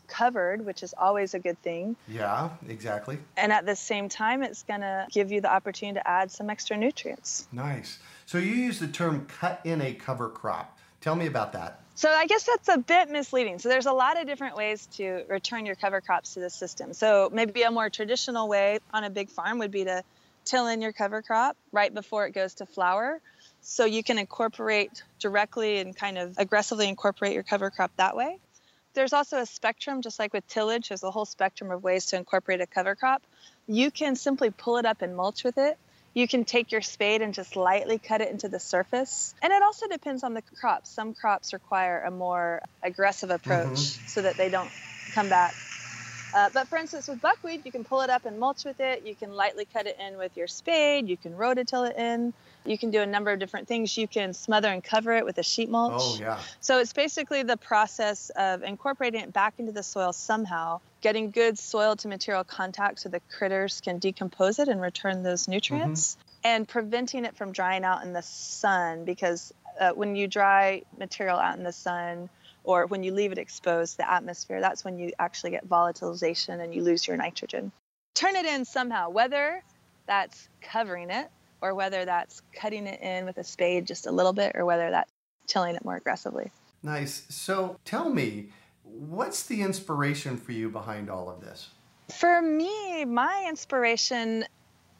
covered, 0.09 0.67
which 0.67 0.83
is 0.83 0.95
always 0.99 1.35
a 1.35 1.39
good 1.39 1.61
thing. 1.63 1.95
Yeah, 2.09 2.51
exactly. 2.69 3.19
And 3.37 3.53
at 3.53 3.67
the 3.67 3.77
same 3.77 4.09
time, 4.09 4.43
it's 4.43 4.65
going 4.65 4.81
to 4.81 5.07
give 5.11 5.31
you 5.31 5.41
the 5.41 5.53
opportunity 5.53 6.01
to 6.01 6.09
add 6.09 6.33
some 6.33 6.51
extra 6.51 6.77
nutrients. 6.77 7.47
Nice. 7.53 7.99
So 8.27 8.39
you 8.39 8.53
use 8.53 8.81
the 8.81 8.89
term 8.89 9.27
cut 9.27 9.61
in 9.65 9.81
a 9.81 9.93
cover 9.95 10.29
crop. 10.29 10.77
Tell 11.01 11.15
me 11.15 11.27
about 11.27 11.53
that. 11.53 11.83
So 11.99 12.09
I 12.09 12.27
guess 12.27 12.45
that's 12.45 12.69
a 12.69 12.79
bit 12.79 13.11
misleading. 13.11 13.59
So 13.59 13.69
there's 13.69 13.87
a 13.87 13.93
lot 13.93 14.21
of 14.21 14.29
different 14.29 14.55
ways 14.55 14.87
to 14.99 15.25
return 15.29 15.67
your 15.67 15.75
cover 15.75 16.01
crops 16.01 16.35
to 16.35 16.41
the 16.41 16.49
system. 16.49 16.93
So 16.93 17.29
maybe 17.33 17.63
a 17.63 17.73
more 17.73 17.91
traditional 17.91 18.47
way 18.47 18.79
on 18.95 19.03
a 19.03 19.11
big 19.11 19.29
farm 19.31 19.59
would 19.59 19.73
be 19.73 19.83
to 19.83 20.05
till 20.45 20.69
in 20.69 20.81
your 20.81 20.93
cover 20.93 21.23
crop 21.23 21.57
right 21.73 21.93
before 21.93 22.25
it 22.27 22.35
goes 22.35 22.55
to 22.55 22.67
flower. 22.67 23.21
So 23.63 23.85
you 23.85 24.05
can 24.05 24.17
incorporate 24.17 25.03
directly 25.19 25.81
and 25.81 25.97
kind 25.97 26.19
of 26.19 26.39
aggressively 26.39 26.89
incorporate 26.89 27.35
your 27.35 27.43
cover 27.43 27.69
crop 27.69 27.91
that 27.97 28.15
way. 28.15 28.39
There's 28.95 29.13
also 29.13 29.39
a 29.39 29.47
spectrum, 29.47 30.01
just 30.01 30.21
like 30.21 30.33
with 30.33 30.47
tillage, 30.47 30.91
there's 30.91 31.03
a 31.03 31.11
whole 31.11 31.25
spectrum 31.25 31.73
of 31.73 31.83
ways 31.83 32.07
to 32.07 32.17
incorporate 32.17 32.61
a 32.61 32.67
cover 32.69 32.95
crop. 32.95 33.25
You 33.67 33.91
can 33.91 34.15
simply 34.15 34.51
pull 34.51 34.77
it 34.77 34.87
up 34.87 35.03
and 35.03 35.17
mulch 35.17 35.43
with 35.43 35.59
it. 35.59 35.77
You 36.14 36.27
can 36.27 36.44
take 36.44 36.73
your 36.73 36.81
spade 36.81 37.23
and 37.23 37.35
just 37.35 37.57
lightly 37.57 37.99
cut 37.99 38.21
it 38.21 38.31
into 38.31 38.49
the 38.49 38.59
surface. 38.59 39.35
And 39.42 39.53
it 39.53 39.62
also 39.62 39.87
depends 39.88 40.25
on 40.25 40.35
the 40.35 40.42
crop. 40.61 40.87
Some 40.87 41.14
crops 41.14 41.53
require 41.53 42.03
a 42.03 42.11
more 42.11 42.62
aggressive 42.83 43.31
approach 43.31 43.79
mm-hmm. 43.79 44.07
so 44.07 44.23
that 44.23 44.37
they 44.37 44.49
don't 44.49 44.71
come 45.14 45.29
back. 45.29 45.55
Uh, 46.35 46.49
but 46.53 46.69
for 46.69 46.77
instance, 46.77 47.09
with 47.09 47.21
buckwheat, 47.21 47.64
you 47.64 47.73
can 47.73 47.85
pull 47.85 48.01
it 48.03 48.11
up 48.11 48.27
and 48.27 48.38
mulch 48.38 48.64
with 48.64 48.81
it. 48.81 49.07
You 49.07 49.14
can 49.14 49.33
lightly 49.33 49.64
cut 49.64 49.87
it 49.87 49.97
in 49.99 50.19
with 50.19 50.37
your 50.37 50.47
spade. 50.47 51.09
You 51.09 51.17
can 51.17 51.33
rototill 51.33 51.88
it 51.88 51.97
in. 51.97 52.35
You 52.64 52.77
can 52.77 52.91
do 52.91 53.01
a 53.01 53.07
number 53.07 53.31
of 53.31 53.38
different 53.38 53.67
things. 53.67 53.97
You 53.97 54.07
can 54.07 54.35
smother 54.35 54.69
and 54.69 54.85
cover 54.85 55.14
it 55.14 55.25
with 55.25 55.38
a 55.38 55.43
sheet 55.43 55.71
mulch. 55.71 55.93
Oh, 55.97 56.19
yeah. 56.21 56.38
So 56.61 56.79
it's 56.81 56.93
basically 56.93 57.43
the 57.43 57.57
process 57.57 58.31
of 58.37 58.62
incorporating 58.62 59.23
it 59.23 59.33
back 59.33 59.55
into 59.59 59.73
the 59.73 59.83
soil 59.83 60.12
somehow, 60.12 60.81
getting 61.01 61.31
good 61.31 61.59
soil 61.59 61.97
to 61.97 62.09
material 62.09 62.45
contact 62.45 63.01
so 63.01 63.09
the 63.09 63.21
critters 63.31 63.81
can 63.81 63.99
decompose 63.99 64.59
it 64.59 64.69
and 64.69 64.81
return 64.81 65.23
those 65.23 65.49
nutrients, 65.49 66.19
and 66.45 66.69
preventing 66.69 67.25
it 67.25 67.37
from 67.37 67.53
drying 67.53 67.85
out 67.85 68.05
in 68.05 68.12
the 68.12 68.23
sun 68.23 69.05
because 69.05 69.53
uh, 69.81 69.91
when 69.93 70.14
you 70.14 70.27
dry 70.27 70.83
material 70.99 71.38
out 71.38 71.57
in 71.57 71.64
the 71.64 71.73
sun 71.73 72.29
or 72.64 72.87
when 72.87 73.03
you 73.03 73.12
leave 73.12 73.33
it 73.33 73.38
exposed 73.38 73.92
to 73.92 73.97
the 73.99 74.11
atmosphere, 74.11 74.61
that's 74.61 74.85
when 74.85 74.99
you 74.99 75.12
actually 75.18 75.51
get 75.51 75.68
volatilization 75.68 76.62
and 76.62 76.75
you 76.75 76.83
lose 76.83 77.07
your 77.07 77.16
nitrogen. 77.16 77.73
Turn 78.14 78.37
it 78.37 78.47
in 78.47 78.64
somehow, 78.64 79.11
whether 79.11 79.62
that's 80.07 80.49
covering 80.61 81.11
it 81.11 81.29
or 81.61 81.75
whether 81.75 82.05
that's 82.05 82.42
cutting 82.53 82.87
it 82.87 83.01
in 83.01 83.25
with 83.25 83.38
a 83.38 83.44
spade 83.44 83.87
just 83.87 84.07
a 84.07 84.11
little 84.11 84.33
bit 84.33 84.53
or 84.55 84.64
whether 84.64 84.90
that's 84.90 85.11
tilling 85.47 85.75
it 85.75 85.85
more 85.85 85.97
aggressively. 85.97 86.51
Nice. 86.83 87.25
So 87.29 87.79
tell 87.85 88.09
me, 88.11 88.51
what's 88.83 89.44
the 89.44 89.62
inspiration 89.62 90.37
for 90.37 90.53
you 90.53 90.68
behind 90.68 91.11
all 91.11 91.29
of 91.29 91.40
this? 91.40 91.71
For 92.16 92.40
me, 92.40 93.05
my 93.05 93.47
inspiration 93.49 94.44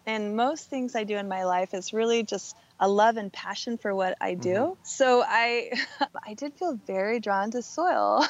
in 0.07 0.37
most 0.37 0.69
things 0.69 0.95
I 0.95 1.05
do 1.05 1.17
in 1.17 1.29
my 1.29 1.45
life 1.45 1.75
is 1.75 1.93
really 1.93 2.23
just 2.23 2.57
a 2.81 2.89
love 2.89 3.17
and 3.17 3.33
passion 3.33 3.79
for 3.79 3.95
what 3.95 4.17
I 4.21 4.35
do. 4.35 4.51
Mm-hmm. 4.51 4.73
So 4.85 5.23
I 5.27 5.71
I 6.27 6.35
did 6.35 6.55
feel 6.55 6.79
very 6.87 7.21
drawn 7.21 7.51
to 7.53 7.63
soil 7.63 8.25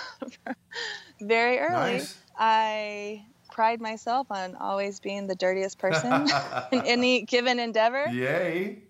very 1.20 1.58
early. 1.58 1.98
Nice. 1.98 2.14
I 2.38 3.24
pride 3.52 3.80
myself 3.80 4.26
on 4.30 4.56
always 4.56 5.00
being 5.00 5.26
the 5.26 5.34
dirtiest 5.34 5.78
person 5.78 6.28
in 6.72 6.82
any 6.84 7.22
given 7.22 7.58
endeavor. 7.58 8.06
Yay. 8.06 8.82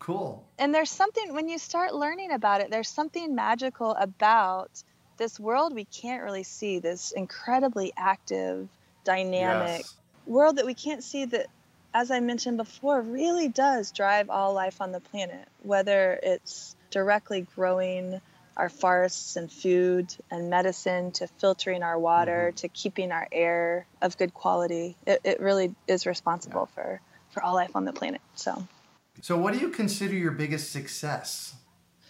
Cool. 0.00 0.44
And 0.58 0.74
there's 0.74 0.90
something 0.90 1.34
when 1.34 1.48
you 1.48 1.58
start 1.58 1.94
learning 1.94 2.32
about 2.32 2.60
it, 2.60 2.70
there's 2.70 2.88
something 2.88 3.34
magical 3.34 3.92
about 3.92 4.70
this 5.18 5.38
world 5.38 5.74
we 5.74 5.84
can't 5.86 6.22
really 6.22 6.44
see, 6.44 6.78
this 6.78 7.12
incredibly 7.12 7.92
active, 7.96 8.68
dynamic 9.04 9.80
Yes. 9.80 9.94
world 10.26 10.56
that 10.58 10.66
we 10.66 10.74
can't 10.74 11.02
see 11.02 11.24
that 11.26 11.46
as 11.98 12.12
I 12.12 12.20
mentioned 12.20 12.58
before 12.58 13.00
really 13.02 13.48
does 13.48 13.90
drive 13.90 14.30
all 14.30 14.54
life 14.54 14.80
on 14.80 14.92
the 14.92 15.00
planet, 15.00 15.48
whether 15.64 16.18
it's 16.22 16.76
directly 16.92 17.44
growing 17.56 18.20
our 18.56 18.68
forests 18.68 19.34
and 19.34 19.50
food 19.50 20.14
and 20.30 20.48
medicine 20.48 21.10
to 21.12 21.26
filtering 21.26 21.82
our 21.82 21.98
water 21.98 22.52
to 22.52 22.68
keeping 22.68 23.10
our 23.10 23.26
air 23.32 23.84
of 24.00 24.16
good 24.16 24.32
quality. 24.32 24.96
It, 25.08 25.22
it 25.24 25.40
really 25.40 25.74
is 25.88 26.06
responsible 26.06 26.66
for, 26.66 27.00
for 27.30 27.42
all 27.42 27.54
life 27.54 27.74
on 27.74 27.84
the 27.84 27.92
planet. 27.92 28.20
So 28.36 28.64
So, 29.20 29.36
what 29.36 29.52
do 29.54 29.58
you 29.58 29.70
consider 29.70 30.14
your 30.14 30.30
biggest 30.30 30.70
success? 30.70 31.54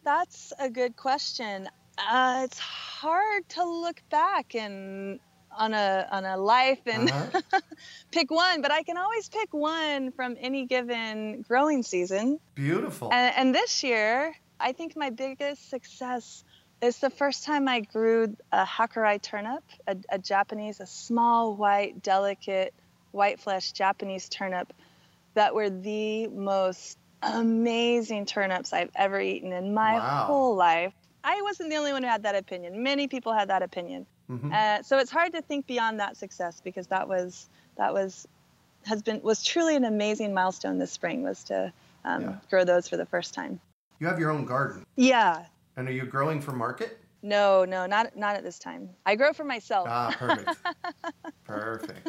That's 0.05 0.53
a 0.59 0.69
good 0.69 0.97
question. 0.97 1.67
Uh, 1.97 2.43
it's 2.45 2.59
hard 2.59 3.49
to 3.51 3.65
look 3.65 4.03
back 4.11 4.55
and 4.55 5.19
on 5.59 5.75
a 5.75 6.09
on 6.11 6.25
a 6.25 6.37
life 6.37 6.81
and 6.87 7.11
uh-huh. 7.11 7.61
pick 8.13 8.31
one, 8.31 8.63
but 8.63 8.71
I 8.71 8.83
can 8.83 8.97
always 8.97 9.29
pick 9.29 9.53
one 9.53 10.13
from 10.13 10.37
any 10.41 10.65
given 10.67 11.43
growing 11.43 11.83
season. 11.83 12.39
Beautiful. 12.55 13.13
And, 13.13 13.35
and 13.37 13.55
this 13.55 13.83
year, 13.83 14.35
I 14.59 14.73
think 14.73 14.97
my 14.97 15.11
biggest 15.11 15.69
success 15.69 16.45
is 16.81 16.99
the 16.99 17.11
first 17.11 17.45
time 17.45 17.69
I 17.69 17.81
grew 17.81 18.37
a 18.53 18.65
hakurei 18.65 19.21
turnip, 19.21 19.65
a, 19.87 19.97
a 20.09 20.19
Japanese, 20.19 20.81
a 20.81 20.87
small, 20.87 21.57
white, 21.57 22.03
delicate, 22.03 22.73
white 23.11 23.41
flesh 23.41 23.73
Japanese 23.73 24.29
turnip 24.29 24.73
that 25.35 25.55
were 25.55 25.71
the 25.71 26.29
most 26.29 26.99
amazing 27.23 28.27
turnips 28.27 28.73
I've 28.73 28.91
ever 28.95 29.21
eaten 29.21 29.53
in 29.53 29.75
my 29.75 29.95
wow. 29.95 30.25
whole 30.27 30.55
life. 30.55 30.95
I 31.25 31.43
wasn't 31.43 31.71
the 31.71 31.77
only 31.77 31.93
one 31.93 32.05
who 32.05 32.09
had 32.09 32.23
that 32.23 32.37
opinion. 32.37 32.83
Many 32.83 33.09
people 33.09 33.33
had 33.33 33.49
that 33.49 33.63
opinion. 33.63 34.07
Mm-hmm. 34.31 34.53
Uh, 34.53 34.83
so 34.83 34.99
it's 34.99 35.11
hard 35.11 35.33
to 35.33 35.43
think 35.43 35.67
beyond 35.67 36.01
that 36.01 36.17
success 36.17 36.61
because 36.63 36.87
that 36.89 37.09
was 37.09 37.49
that 37.77 37.95
was 37.95 38.27
has 38.85 39.03
been 39.03 39.23
was 39.23 39.43
truly 39.43 39.77
an 39.77 39.85
amazing 39.85 40.35
milestone 40.35 40.79
this 40.79 40.93
spring 40.93 41.23
was 41.23 41.45
to 41.45 41.73
um, 42.05 42.23
yeah. 42.23 42.37
grow 42.51 42.65
those 42.65 42.89
for 42.89 42.97
the 42.97 43.07
first 43.07 43.35
time. 43.35 43.61
You 43.99 44.07
have 44.07 44.19
your 44.19 44.31
own 44.31 44.45
garden. 44.45 44.87
Yeah. 44.97 45.47
And 45.77 45.89
are 45.89 45.93
you 45.93 46.05
growing 46.05 46.41
for 46.41 46.53
market? 46.53 46.99
No, 47.23 47.65
no, 47.65 47.87
not 47.87 48.17
not 48.17 48.37
at 48.37 48.45
this 48.45 48.59
time. 48.59 48.91
I 49.07 49.17
grow 49.17 49.33
for 49.33 49.45
myself. 49.45 49.89
Ah, 49.91 50.15
perfect. 50.17 50.57
perfect. 51.45 52.09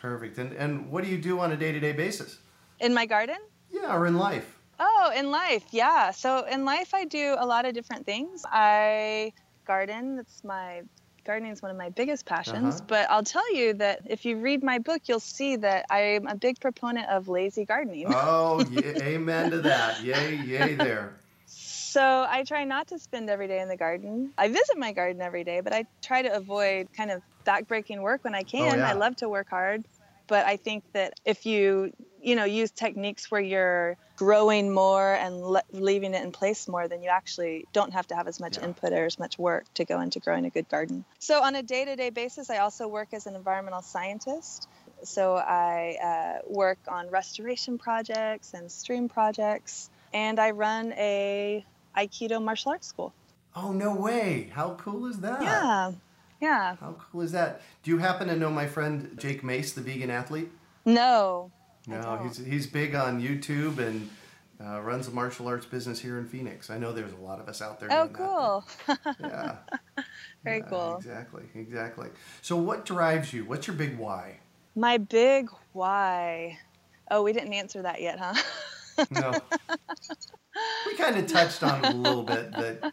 Perfect. 0.00 0.38
And 0.38 0.52
and 0.54 0.90
what 0.90 1.04
do 1.04 1.10
you 1.10 1.18
do 1.18 1.40
on 1.40 1.52
a 1.52 1.56
day-to-day 1.56 1.92
basis? 1.92 2.38
In 2.78 2.94
my 2.94 3.04
garden? 3.04 3.36
Yeah, 3.70 3.94
or 3.94 4.06
in 4.06 4.16
life. 4.16 4.58
Oh, 4.78 5.12
in 5.14 5.30
life, 5.30 5.64
yeah. 5.72 6.10
So 6.10 6.46
in 6.46 6.64
life, 6.64 6.94
I 6.94 7.04
do 7.04 7.36
a 7.38 7.44
lot 7.44 7.66
of 7.66 7.74
different 7.74 8.06
things. 8.06 8.44
I 8.50 9.34
garden. 9.66 10.16
That's 10.16 10.42
my 10.42 10.82
gardening 11.24 11.52
is 11.52 11.62
one 11.62 11.70
of 11.70 11.76
my 11.76 11.90
biggest 11.90 12.26
passions. 12.26 12.76
Uh-huh. 12.76 12.84
But 12.88 13.10
I'll 13.10 13.24
tell 13.24 13.54
you 13.54 13.74
that 13.74 14.00
if 14.08 14.24
you 14.24 14.36
read 14.36 14.62
my 14.62 14.78
book, 14.78 15.02
you'll 15.06 15.20
see 15.20 15.56
that 15.56 15.86
I'm 15.90 16.26
a 16.26 16.36
big 16.36 16.60
proponent 16.60 17.08
of 17.08 17.28
lazy 17.28 17.64
gardening. 17.64 18.06
Oh, 18.10 18.64
amen 19.00 19.50
to 19.50 19.58
that. 19.58 20.02
Yay, 20.04 20.36
yay 20.36 20.74
there. 20.74 21.20
So 21.46 22.24
I 22.28 22.44
try 22.46 22.64
not 22.64 22.88
to 22.88 22.98
spend 22.98 23.28
every 23.28 23.48
day 23.48 23.60
in 23.60 23.68
the 23.68 23.76
garden. 23.76 24.32
I 24.38 24.48
visit 24.48 24.78
my 24.78 24.92
garden 24.92 25.20
every 25.20 25.42
day, 25.42 25.60
but 25.60 25.72
I 25.72 25.84
try 26.04 26.22
to 26.22 26.32
avoid 26.36 26.86
kind 26.96 27.10
of 27.10 27.22
backbreaking 27.44 28.00
work 28.00 28.22
when 28.22 28.34
I 28.34 28.44
can. 28.44 28.60
Oh, 28.62 28.76
yeah. 28.76 28.88
I 28.88 28.92
love 28.92 29.16
to 29.16 29.28
work 29.28 29.48
hard, 29.50 29.82
but 30.30 30.46
I 30.46 30.56
think 30.56 30.84
that 30.92 31.14
if 31.26 31.44
you 31.44 31.92
you 32.22 32.36
know 32.36 32.44
use 32.44 32.70
techniques 32.70 33.30
where 33.30 33.40
you're 33.40 33.96
growing 34.16 34.72
more 34.72 35.14
and 35.14 35.42
le- 35.42 35.70
leaving 35.72 36.14
it 36.14 36.22
in 36.22 36.30
place 36.30 36.68
more 36.68 36.86
then 36.86 37.02
you 37.02 37.10
actually 37.10 37.64
don't 37.72 37.92
have 37.92 38.06
to 38.06 38.14
have 38.14 38.28
as 38.28 38.38
much 38.38 38.56
yeah. 38.56 38.64
input 38.66 38.92
or 38.92 39.04
as 39.06 39.18
much 39.18 39.38
work 39.38 39.64
to 39.74 39.84
go 39.84 40.00
into 40.00 40.20
growing 40.20 40.44
a 40.44 40.50
good 40.50 40.68
garden. 40.68 41.04
So 41.18 41.42
on 41.42 41.56
a 41.56 41.62
day-to-day 41.62 42.10
basis 42.10 42.48
i 42.48 42.58
also 42.58 42.86
work 42.88 43.08
as 43.12 43.26
an 43.26 43.34
environmental 43.34 43.82
scientist. 43.82 44.68
So 45.02 45.36
i 45.36 45.96
uh, 46.10 46.38
work 46.46 46.78
on 46.88 47.10
restoration 47.10 47.76
projects 47.78 48.54
and 48.54 48.70
stream 48.70 49.08
projects 49.08 49.90
and 50.12 50.38
i 50.38 50.52
run 50.52 50.92
a 50.92 51.64
aikido 51.96 52.40
martial 52.40 52.72
arts 52.72 52.86
school. 52.86 53.12
Oh 53.56 53.72
no 53.72 53.92
way. 53.94 54.50
How 54.54 54.74
cool 54.74 55.06
is 55.06 55.18
that? 55.20 55.42
Yeah 55.42 55.92
yeah 56.40 56.76
how 56.76 56.96
cool 57.10 57.20
is 57.20 57.32
that 57.32 57.60
do 57.82 57.90
you 57.90 57.98
happen 57.98 58.28
to 58.28 58.36
know 58.36 58.50
my 58.50 58.66
friend 58.66 59.16
jake 59.18 59.44
mace 59.44 59.72
the 59.72 59.80
vegan 59.80 60.10
athlete 60.10 60.50
no 60.84 61.50
no, 61.86 62.20
he's 62.22 62.36
he's 62.38 62.66
big 62.66 62.94
on 62.94 63.20
YouTube 63.20 63.78
and 63.78 64.08
uh, 64.62 64.80
runs 64.80 65.08
a 65.08 65.10
martial 65.10 65.48
arts 65.48 65.66
business 65.66 65.98
here 65.98 66.18
in 66.18 66.26
Phoenix. 66.26 66.70
I 66.70 66.78
know 66.78 66.92
there's 66.92 67.12
a 67.12 67.16
lot 67.16 67.40
of 67.40 67.48
us 67.48 67.62
out 67.62 67.80
there. 67.80 67.88
Oh, 67.90 68.08
cool. 68.08 68.64
That, 68.86 69.16
yeah. 69.20 69.56
Very 70.44 70.58
yeah, 70.58 70.66
cool. 70.66 70.96
Exactly, 70.96 71.42
exactly. 71.54 72.08
So, 72.42 72.56
what 72.56 72.84
drives 72.84 73.32
you? 73.32 73.44
What's 73.44 73.66
your 73.66 73.76
big 73.76 73.98
why? 73.98 74.38
My 74.76 74.98
big 74.98 75.50
why. 75.72 76.58
Oh, 77.10 77.22
we 77.22 77.32
didn't 77.32 77.54
answer 77.54 77.82
that 77.82 78.00
yet, 78.00 78.18
huh? 78.18 79.06
no. 79.10 79.32
We 80.84 80.96
kind 80.96 81.16
of 81.16 81.26
touched 81.28 81.62
on 81.62 81.82
it 81.84 81.94
a 81.94 81.96
little 81.96 82.24
bit, 82.24 82.50
but. 82.50 82.92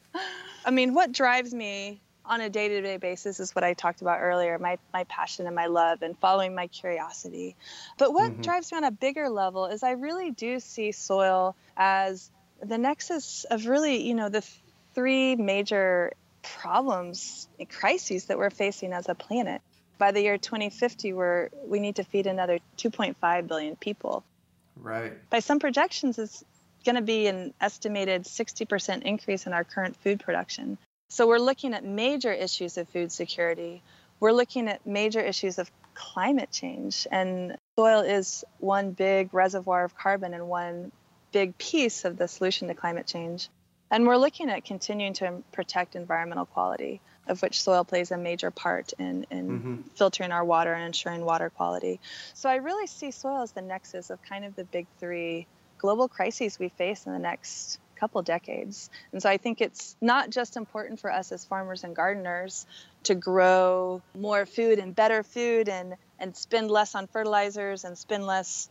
I 0.63 0.71
mean, 0.71 0.93
what 0.93 1.11
drives 1.11 1.53
me 1.53 2.01
on 2.27 2.41
a 2.41 2.49
day-to-day 2.49 2.97
basis 2.97 3.39
is 3.39 3.55
what 3.55 3.63
I 3.63 3.73
talked 3.73 4.01
about 4.01 4.19
earlier, 4.21 4.57
my 4.59 4.77
my 4.93 5.03
passion 5.05 5.47
and 5.47 5.55
my 5.55 5.67
love 5.67 6.01
and 6.01 6.17
following 6.17 6.53
my 6.53 6.67
curiosity. 6.67 7.55
But 7.97 8.13
what 8.13 8.31
mm-hmm. 8.31 8.41
drives 8.41 8.71
me 8.71 8.77
on 8.77 8.83
a 8.83 8.91
bigger 8.91 9.29
level 9.29 9.65
is 9.65 9.83
I 9.83 9.91
really 9.91 10.31
do 10.31 10.59
see 10.59 10.91
soil 10.91 11.55
as 11.75 12.29
the 12.61 12.77
nexus 12.77 13.45
of 13.49 13.65
really, 13.65 14.07
you 14.07 14.13
know, 14.13 14.29
the 14.29 14.43
three 14.93 15.35
major 15.35 16.13
problems, 16.41 17.47
and 17.59 17.69
crises 17.69 18.25
that 18.25 18.37
we're 18.37 18.49
facing 18.49 18.93
as 18.93 19.09
a 19.09 19.15
planet. 19.15 19.61
By 19.97 20.11
the 20.11 20.21
year 20.21 20.37
2050, 20.37 21.13
we're 21.13 21.49
we 21.65 21.79
need 21.79 21.95
to 21.95 22.03
feed 22.03 22.27
another 22.27 22.59
2.5 22.77 23.47
billion 23.47 23.75
people. 23.75 24.23
Right. 24.75 25.13
By 25.29 25.39
some 25.39 25.59
projections, 25.59 26.19
it's 26.19 26.43
going 26.85 26.95
to 26.95 27.01
be 27.01 27.27
an 27.27 27.53
estimated 27.59 28.23
60% 28.23 29.01
increase 29.03 29.47
in 29.47 29.53
our 29.53 29.63
current 29.63 29.97
food 29.97 30.19
production. 30.19 30.77
So 31.09 31.27
we're 31.27 31.39
looking 31.39 31.73
at 31.73 31.83
major 31.83 32.31
issues 32.31 32.77
of 32.77 32.89
food 32.89 33.11
security. 33.11 33.81
We're 34.19 34.33
looking 34.33 34.67
at 34.67 34.85
major 34.85 35.21
issues 35.21 35.57
of 35.57 35.71
climate 35.93 36.51
change. 36.51 37.07
And 37.11 37.55
soil 37.75 38.01
is 38.01 38.43
one 38.59 38.91
big 38.91 39.33
reservoir 39.33 39.83
of 39.83 39.97
carbon 39.97 40.33
and 40.33 40.47
one 40.47 40.91
big 41.31 41.57
piece 41.57 42.05
of 42.05 42.17
the 42.17 42.27
solution 42.27 42.67
to 42.67 42.73
climate 42.73 43.07
change. 43.07 43.49
And 43.89 44.05
we're 44.05 44.17
looking 44.17 44.49
at 44.49 44.65
continuing 44.65 45.13
to 45.13 45.43
protect 45.53 45.95
environmental 45.95 46.45
quality, 46.45 46.99
of 47.27 47.41
which 47.41 47.61
soil 47.61 47.85
plays 47.85 48.11
a 48.11 48.17
major 48.17 48.51
part 48.51 48.91
in, 48.99 49.25
in 49.31 49.47
mm-hmm. 49.47 49.81
filtering 49.95 50.31
our 50.31 50.43
water 50.43 50.73
and 50.73 50.83
ensuring 50.83 51.23
water 51.23 51.49
quality. 51.49 52.01
So 52.33 52.49
I 52.49 52.55
really 52.55 52.87
see 52.87 53.11
soil 53.11 53.43
as 53.43 53.53
the 53.53 53.61
nexus 53.61 54.09
of 54.09 54.21
kind 54.23 54.43
of 54.43 54.55
the 54.55 54.65
big 54.65 54.87
three 54.99 55.47
global 55.77 56.09
crises 56.09 56.59
we 56.59 56.69
face 56.69 57.05
in 57.05 57.13
the 57.13 57.19
next 57.19 57.79
couple 57.99 58.21
decades. 58.21 58.89
And 59.11 59.21
so 59.21 59.29
I 59.29 59.37
think 59.37 59.61
it's 59.61 59.95
not 60.01 60.29
just 60.29 60.57
important 60.57 60.99
for 60.99 61.11
us 61.11 61.31
as 61.31 61.45
farmers 61.45 61.83
and 61.83 61.95
gardeners 61.95 62.65
to 63.03 63.15
grow 63.15 64.01
more 64.15 64.45
food 64.45 64.79
and 64.79 64.95
better 64.95 65.23
food 65.23 65.69
and, 65.69 65.95
and 66.19 66.35
spend 66.35 66.69
less 66.71 66.95
on 66.95 67.07
fertilizers 67.07 67.83
and 67.83 67.97
spend 67.97 68.25
less 68.25 68.69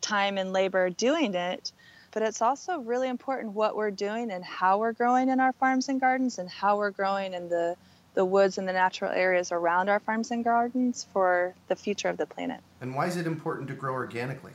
time 0.00 0.38
and 0.38 0.52
labor 0.52 0.90
doing 0.90 1.34
it, 1.34 1.72
but 2.10 2.22
it's 2.22 2.42
also 2.42 2.80
really 2.80 3.08
important 3.08 3.54
what 3.54 3.76
we're 3.76 3.90
doing 3.90 4.30
and 4.30 4.44
how 4.44 4.78
we're 4.78 4.92
growing 4.92 5.28
in 5.28 5.40
our 5.40 5.52
farms 5.52 5.88
and 5.88 6.00
gardens 6.00 6.38
and 6.38 6.48
how 6.48 6.78
we're 6.78 6.90
growing 6.90 7.34
in 7.34 7.48
the 7.48 7.76
the 8.14 8.24
woods 8.24 8.58
and 8.58 8.66
the 8.66 8.72
natural 8.72 9.12
areas 9.12 9.52
around 9.52 9.88
our 9.88 10.00
farms 10.00 10.32
and 10.32 10.42
gardens 10.42 11.06
for 11.12 11.54
the 11.68 11.76
future 11.76 12.08
of 12.08 12.16
the 12.16 12.26
planet. 12.26 12.58
And 12.80 12.96
why 12.96 13.06
is 13.06 13.16
it 13.16 13.28
important 13.28 13.68
to 13.68 13.74
grow 13.74 13.92
organically? 13.92 14.50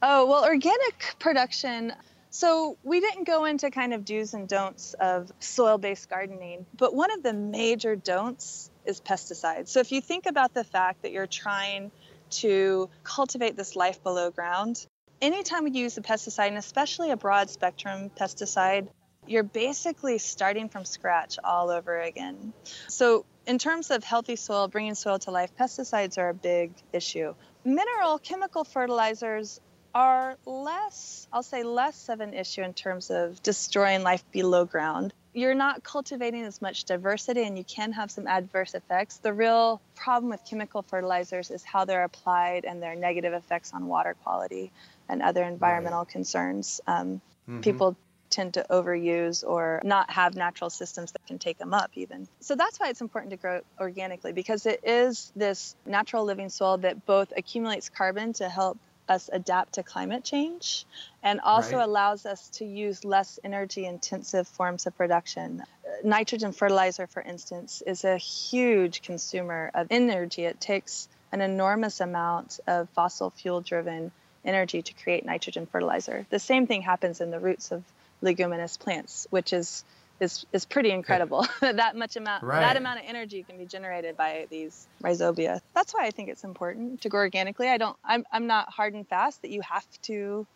Oh, 0.00 0.24
well, 0.24 0.44
organic 0.46 1.14
production 1.18 1.92
so 2.32 2.78
we 2.82 3.00
didn't 3.00 3.24
go 3.24 3.44
into 3.44 3.70
kind 3.70 3.92
of 3.92 4.06
do's 4.06 4.32
and 4.32 4.48
don'ts 4.48 4.94
of 4.94 5.30
soil 5.38 5.76
based 5.76 6.08
gardening, 6.08 6.64
but 6.74 6.94
one 6.94 7.12
of 7.12 7.22
the 7.22 7.34
major 7.34 7.94
don'ts 7.94 8.70
is 8.86 9.02
pesticides. 9.02 9.68
So 9.68 9.80
if 9.80 9.92
you 9.92 10.00
think 10.00 10.24
about 10.24 10.54
the 10.54 10.64
fact 10.64 11.02
that 11.02 11.12
you're 11.12 11.26
trying 11.26 11.92
to 12.30 12.88
cultivate 13.04 13.54
this 13.54 13.76
life 13.76 14.02
below 14.02 14.30
ground, 14.30 14.86
anytime 15.20 15.64
we 15.64 15.72
use 15.72 15.98
a 15.98 16.00
pesticide, 16.00 16.48
and 16.48 16.56
especially 16.56 17.10
a 17.10 17.18
broad 17.18 17.50
spectrum 17.50 18.10
pesticide, 18.18 18.88
you're 19.26 19.42
basically 19.42 20.16
starting 20.16 20.70
from 20.70 20.86
scratch 20.86 21.38
all 21.44 21.68
over 21.68 22.00
again. 22.00 22.54
So, 22.88 23.26
in 23.46 23.58
terms 23.58 23.90
of 23.90 24.04
healthy 24.04 24.36
soil, 24.36 24.68
bringing 24.68 24.94
soil 24.94 25.18
to 25.20 25.30
life, 25.30 25.50
pesticides 25.54 26.16
are 26.16 26.30
a 26.30 26.34
big 26.34 26.72
issue. 26.94 27.34
Mineral 27.62 28.18
chemical 28.18 28.64
fertilizers 28.64 29.60
are 29.94 30.36
less, 30.46 31.26
I'll 31.32 31.42
say, 31.42 31.62
less 31.62 32.08
of 32.08 32.20
an 32.20 32.34
issue 32.34 32.62
in 32.62 32.72
terms 32.72 33.10
of 33.10 33.42
destroying 33.42 34.02
life 34.02 34.24
below 34.32 34.64
ground. 34.64 35.12
You're 35.34 35.54
not 35.54 35.82
cultivating 35.82 36.42
as 36.44 36.60
much 36.60 36.84
diversity 36.84 37.44
and 37.44 37.56
you 37.56 37.64
can 37.64 37.92
have 37.92 38.10
some 38.10 38.26
adverse 38.26 38.74
effects. 38.74 39.16
The 39.18 39.32
real 39.32 39.80
problem 39.94 40.30
with 40.30 40.44
chemical 40.44 40.82
fertilizers 40.82 41.50
is 41.50 41.64
how 41.64 41.84
they're 41.84 42.04
applied 42.04 42.64
and 42.64 42.82
their 42.82 42.94
negative 42.94 43.32
effects 43.32 43.72
on 43.72 43.86
water 43.86 44.14
quality 44.22 44.70
and 45.08 45.22
other 45.22 45.42
environmental 45.42 46.00
right. 46.00 46.08
concerns. 46.08 46.80
Um, 46.86 47.20
mm-hmm. 47.48 47.60
People 47.60 47.96
tend 48.32 48.54
to 48.54 48.66
overuse 48.70 49.44
or 49.46 49.80
not 49.84 50.10
have 50.10 50.34
natural 50.34 50.70
systems 50.70 51.12
that 51.12 51.24
can 51.26 51.38
take 51.38 51.58
them 51.58 51.74
up 51.74 51.90
even. 51.94 52.26
So 52.40 52.56
that's 52.56 52.80
why 52.80 52.88
it's 52.88 53.00
important 53.02 53.30
to 53.30 53.36
grow 53.36 53.60
organically 53.78 54.32
because 54.32 54.66
it 54.66 54.80
is 54.84 55.30
this 55.36 55.76
natural 55.86 56.24
living 56.24 56.48
soil 56.48 56.78
that 56.78 57.06
both 57.06 57.32
accumulates 57.36 57.90
carbon 57.90 58.32
to 58.34 58.48
help 58.48 58.78
us 59.12 59.30
adapt 59.32 59.74
to 59.74 59.82
climate 59.82 60.24
change 60.24 60.86
and 61.22 61.40
also 61.40 61.76
right. 61.76 61.84
allows 61.84 62.26
us 62.26 62.48
to 62.48 62.64
use 62.64 63.04
less 63.04 63.38
energy 63.44 63.84
intensive 63.86 64.48
forms 64.48 64.86
of 64.86 64.96
production. 64.96 65.60
Uh, 65.60 65.90
nitrogen 66.04 66.52
fertilizer, 66.52 67.06
for 67.06 67.22
instance, 67.22 67.82
is 67.86 68.04
a 68.04 68.16
huge 68.16 69.02
consumer 69.02 69.70
of 69.74 69.86
energy. 69.90 70.44
It 70.44 70.60
takes 70.60 71.08
an 71.30 71.40
enormous 71.40 72.00
amount 72.00 72.60
of 72.66 72.88
fossil 72.90 73.30
fuel 73.30 73.60
driven 73.60 74.10
energy 74.44 74.82
to 74.82 74.92
create 74.94 75.24
nitrogen 75.24 75.66
fertilizer. 75.66 76.26
The 76.30 76.38
same 76.38 76.66
thing 76.66 76.82
happens 76.82 77.20
in 77.20 77.30
the 77.30 77.38
roots 77.38 77.70
of 77.72 77.84
leguminous 78.20 78.76
plants, 78.76 79.26
which 79.30 79.52
is 79.52 79.84
is 80.22 80.46
is 80.52 80.64
pretty 80.64 80.90
incredible. 80.90 81.46
that 81.60 81.96
much 81.96 82.16
amount 82.16 82.44
Right. 82.44 82.60
that 82.60 82.76
amount 82.76 83.00
of 83.00 83.04
energy 83.06 83.42
can 83.42 83.58
be 83.58 83.66
generated 83.66 84.16
by 84.16 84.46
these 84.50 84.86
rhizobia. 85.02 85.60
That's 85.74 85.92
why 85.92 86.06
I 86.06 86.10
think 86.10 86.28
it's 86.30 86.44
important 86.44 87.02
to 87.02 87.08
grow 87.08 87.20
organically. 87.22 87.68
I 87.68 87.76
don't 87.76 87.96
I'm 88.04 88.24
I'm 88.32 88.46
not 88.46 88.70
hard 88.70 88.94
and 88.94 89.06
fast 89.06 89.42
that 89.42 89.50
you 89.50 89.60
have 89.62 89.86
to 90.02 90.46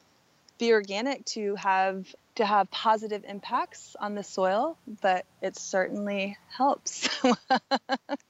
be 0.59 0.73
organic 0.73 1.25
to 1.27 1.55
have 1.57 2.14
to 2.37 2.45
have 2.45 2.71
positive 2.71 3.25
impacts 3.27 3.97
on 3.99 4.14
the 4.14 4.23
soil, 4.23 4.77
but 5.01 5.25
it 5.40 5.57
certainly 5.57 6.37
helps. 6.49 7.09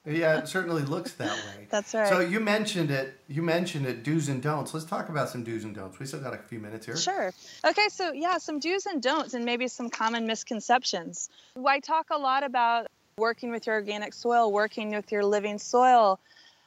Yeah, 0.09 0.37
it 0.37 0.47
certainly 0.47 0.83
looks 0.83 1.13
that 1.15 1.33
way. 1.33 1.67
That's 1.69 1.93
right. 1.93 2.07
So 2.07 2.21
you 2.21 2.39
mentioned 2.39 2.91
it. 2.91 3.19
You 3.27 3.41
mentioned 3.41 3.85
it. 3.85 4.03
Do's 4.03 4.29
and 4.29 4.41
don'ts. 4.41 4.73
Let's 4.73 4.85
talk 4.85 5.09
about 5.09 5.27
some 5.27 5.43
do's 5.43 5.65
and 5.65 5.75
don'ts. 5.75 5.99
We 5.99 6.05
still 6.05 6.21
got 6.21 6.33
a 6.33 6.37
few 6.37 6.59
minutes 6.59 6.85
here. 6.85 6.95
Sure. 6.95 7.33
Okay, 7.65 7.89
so 7.89 8.13
yeah, 8.13 8.37
some 8.37 8.59
do's 8.59 8.85
and 8.85 9.01
don'ts, 9.01 9.33
and 9.33 9.43
maybe 9.43 9.67
some 9.67 9.89
common 9.89 10.25
misconceptions. 10.25 11.29
I 11.65 11.81
talk 11.81 12.07
a 12.11 12.17
lot 12.17 12.43
about 12.43 12.87
working 13.17 13.51
with 13.51 13.67
your 13.67 13.75
organic 13.75 14.13
soil, 14.13 14.49
working 14.49 14.91
with 14.91 15.11
your 15.11 15.25
living 15.25 15.57
soil. 15.59 16.21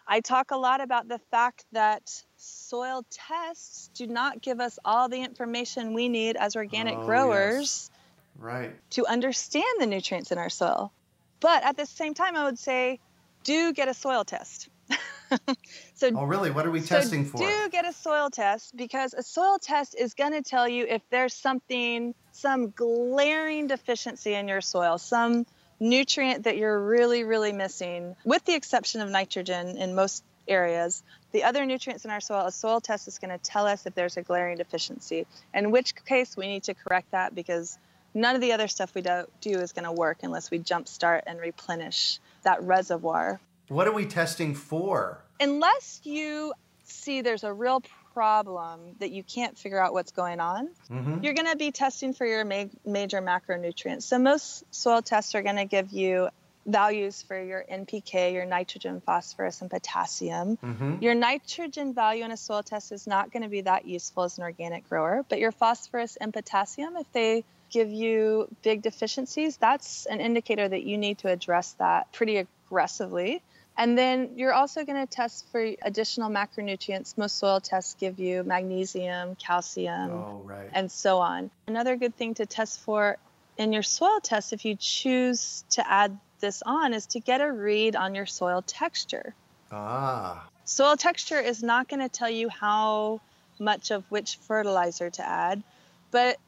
I 0.07 0.21
talk 0.21 0.51
a 0.51 0.57
lot 0.59 0.83
about 0.83 1.09
the 1.09 1.19
fact 1.31 1.65
that 1.73 2.23
soil 2.41 3.05
tests 3.11 3.91
do 3.95 4.07
not 4.07 4.41
give 4.41 4.61
us 4.61 4.79
all 4.85 5.09
the 5.09 5.23
information 5.23 5.95
we 5.95 6.09
need 6.09 6.37
as 6.37 6.57
organic 6.57 6.99
Oh, 6.99 7.05
growers 7.05 7.91
Right. 8.37 8.73
to 8.91 9.07
understand 9.07 9.65
the 9.79 9.87
nutrients 9.87 10.33
in 10.33 10.39
our 10.39 10.51
soil. 10.51 10.93
But 11.41 11.63
at 11.65 11.77
the 11.77 11.87
same 11.87 12.15
time, 12.15 12.37
I 12.37 12.45
would 12.45 12.59
say 12.59 13.01
do 13.45 13.73
get 13.73 13.89
a 13.89 13.95
soil 13.95 14.25
test. 14.25 14.69
so 15.95 16.11
Oh, 16.15 16.25
really? 16.25 16.51
What 16.51 16.67
are 16.67 16.71
we 16.71 16.81
so 16.81 16.97
testing 16.97 17.25
for? 17.25 17.39
Do 17.39 17.69
get 17.71 17.87
a 17.87 17.93
soil 17.93 18.31
test 18.31 18.77
because 18.77 19.15
a 19.15 19.23
soil 19.23 19.59
test 19.61 19.95
is 19.99 20.15
going 20.15 20.33
to 20.33 20.43
tell 20.43 20.69
you 20.69 20.87
if 20.89 21.03
there's 21.11 21.35
something, 21.35 22.15
some 22.33 22.71
glaring 22.71 23.67
deficiency 23.67 24.35
in 24.35 24.49
your 24.49 24.61
soil, 24.61 24.99
some 24.99 25.47
nutrient 25.79 26.45
that 26.45 26.57
you're 26.57 26.79
really, 26.79 27.25
really 27.25 27.53
missing, 27.53 28.15
with 28.25 28.45
the 28.45 28.55
exception 28.55 29.01
of 29.01 29.09
nitrogen 29.11 29.77
in 29.77 29.95
most 29.95 30.25
areas. 30.51 31.03
The 31.33 31.45
other 31.45 31.65
nutrients 31.65 32.05
in 32.05 32.11
our 32.11 32.21
soil, 32.21 32.47
a 32.47 32.53
soil 32.53 32.81
test 32.81 33.09
is 33.09 33.19
going 33.19 33.31
to 33.31 33.39
tell 33.39 33.67
us 33.67 33.87
if 33.87 33.95
there's 33.95 34.17
a 34.17 34.23
glaring 34.23 34.57
deficiency, 34.59 35.27
in 35.55 35.71
which 35.71 35.95
case 36.05 36.37
we 36.37 36.47
need 36.49 36.65
to 36.65 36.75
correct 36.75 37.13
that 37.13 37.35
because 37.35 37.79
none 38.13 38.35
of 38.35 38.41
the 38.41 38.53
other 38.53 38.67
stuff 38.69 38.95
we 38.95 39.03
do, 39.03 39.25
do 39.41 39.53
is 39.61 39.73
going 39.73 39.85
to 39.85 39.93
work 39.93 40.19
unless 40.23 40.51
we 40.51 40.59
jumpstart 40.59 41.23
and 41.27 41.39
replenish 41.41 42.19
that 42.43 42.63
reservoir 42.65 43.39
What 43.69 43.87
are 43.87 43.93
we 43.93 44.07
testing 44.07 44.55
for? 44.55 45.23
unless 45.39 46.01
you 46.05 46.53
see 46.85 47.23
there's 47.23 47.45
a 47.45 47.53
real 47.53 47.83
problem 48.13 48.81
that 48.99 49.11
you 49.13 49.23
can't 49.23 49.57
figure 49.57 49.81
out 49.81 49.93
what's 49.93 50.11
going 50.13 50.41
on, 50.41 50.69
Mm-hmm. 50.91 51.23
you're 51.23 51.35
going 51.35 51.49
to 51.49 51.57
be 51.57 51.71
testing 51.71 52.13
for 52.13 52.27
your 52.27 52.45
ma- 52.45 52.65
major 52.85 53.23
macronutrients. 53.23 54.03
So 54.03 54.19
most 54.19 54.65
soil 54.75 55.01
tests 55.03 55.37
are 55.37 55.43
going 55.43 55.57
to 55.57 55.65
give 55.67 55.93
you 55.93 56.29
values 56.67 57.23
for 57.23 57.41
your 57.43 57.65
NPK, 57.71 58.33
your 58.33 58.45
nitrogen, 58.47 59.01
phosphorus, 59.05 59.61
and 59.61 59.71
potassium. 59.71 60.59
Mm-hmm. 60.63 60.97
Your 61.01 61.15
nitrogen 61.15 61.95
value 61.95 62.25
in 62.25 62.31
a 62.31 62.37
soil 62.37 62.63
test 62.63 62.93
is 62.93 63.07
not 63.07 63.33
going 63.33 63.43
to 63.43 63.49
be 63.49 63.63
that 63.63 63.87
useful 63.87 64.25
as 64.25 64.39
an 64.39 64.45
organic 64.45 64.89
grower, 64.89 65.25
but 65.29 65.39
your 65.39 65.53
phosphorus 65.53 66.17
and 66.17 66.33
potassium, 66.33 66.97
if 66.97 67.11
they 67.13 67.45
give 67.71 67.91
you 67.91 68.49
big 68.63 68.83
deficiencies, 68.83 69.57
that's 69.57 70.07
an 70.07 70.21
indicator 70.21 70.69
that 70.69 70.83
you 70.83 70.99
need 70.99 71.19
to 71.19 71.29
address 71.29 71.73
that 71.79 72.13
pretty 72.13 72.37
aggressively. 72.37 73.43
And 73.77 73.97
then 73.97 74.33
you're 74.37 74.53
also 74.53 74.85
going 74.85 75.01
to 75.01 75.11
test 75.11 75.47
for 75.53 75.65
additional 75.83 76.29
macronutrients. 76.31 77.17
Most 77.17 77.39
soil 77.39 77.61
tests 77.61 77.95
give 77.99 78.19
you 78.19 78.43
magnesium, 78.43 79.37
calcium, 79.37 80.11
Oh, 80.11 80.43
right. 80.45 80.69
and 80.73 80.91
so 80.91 81.19
on. 81.19 81.51
Another 81.67 81.97
good 81.97 82.15
thing 82.17 82.35
to 82.35 82.47
test 82.47 82.81
for 82.81 83.17
in 83.57 83.73
your 83.73 83.83
soil 83.83 84.21
test, 84.23 84.53
if 84.53 84.65
you 84.65 84.75
choose 84.77 85.65
to 85.71 85.91
add 85.91 86.19
this 86.41 86.63
on, 86.65 86.95
is 86.95 87.07
to 87.07 87.21
get 87.21 87.41
a 87.41 87.51
read 87.51 87.97
on 87.97 88.15
your 88.15 88.27
soil 88.27 88.63
texture. 88.67 89.35
Ah. 89.71 90.49
Soil 90.65 90.97
texture 90.97 91.39
is 91.41 91.63
not 91.63 91.89
going 91.89 92.01
to 92.01 92.09
tell 92.09 92.31
you 92.31 92.49
how 92.49 93.21
much 93.59 93.91
of 93.91 94.05
which 94.11 94.37
fertilizer 94.37 95.11
to 95.11 95.27
add, 95.27 95.63
but 96.11 96.39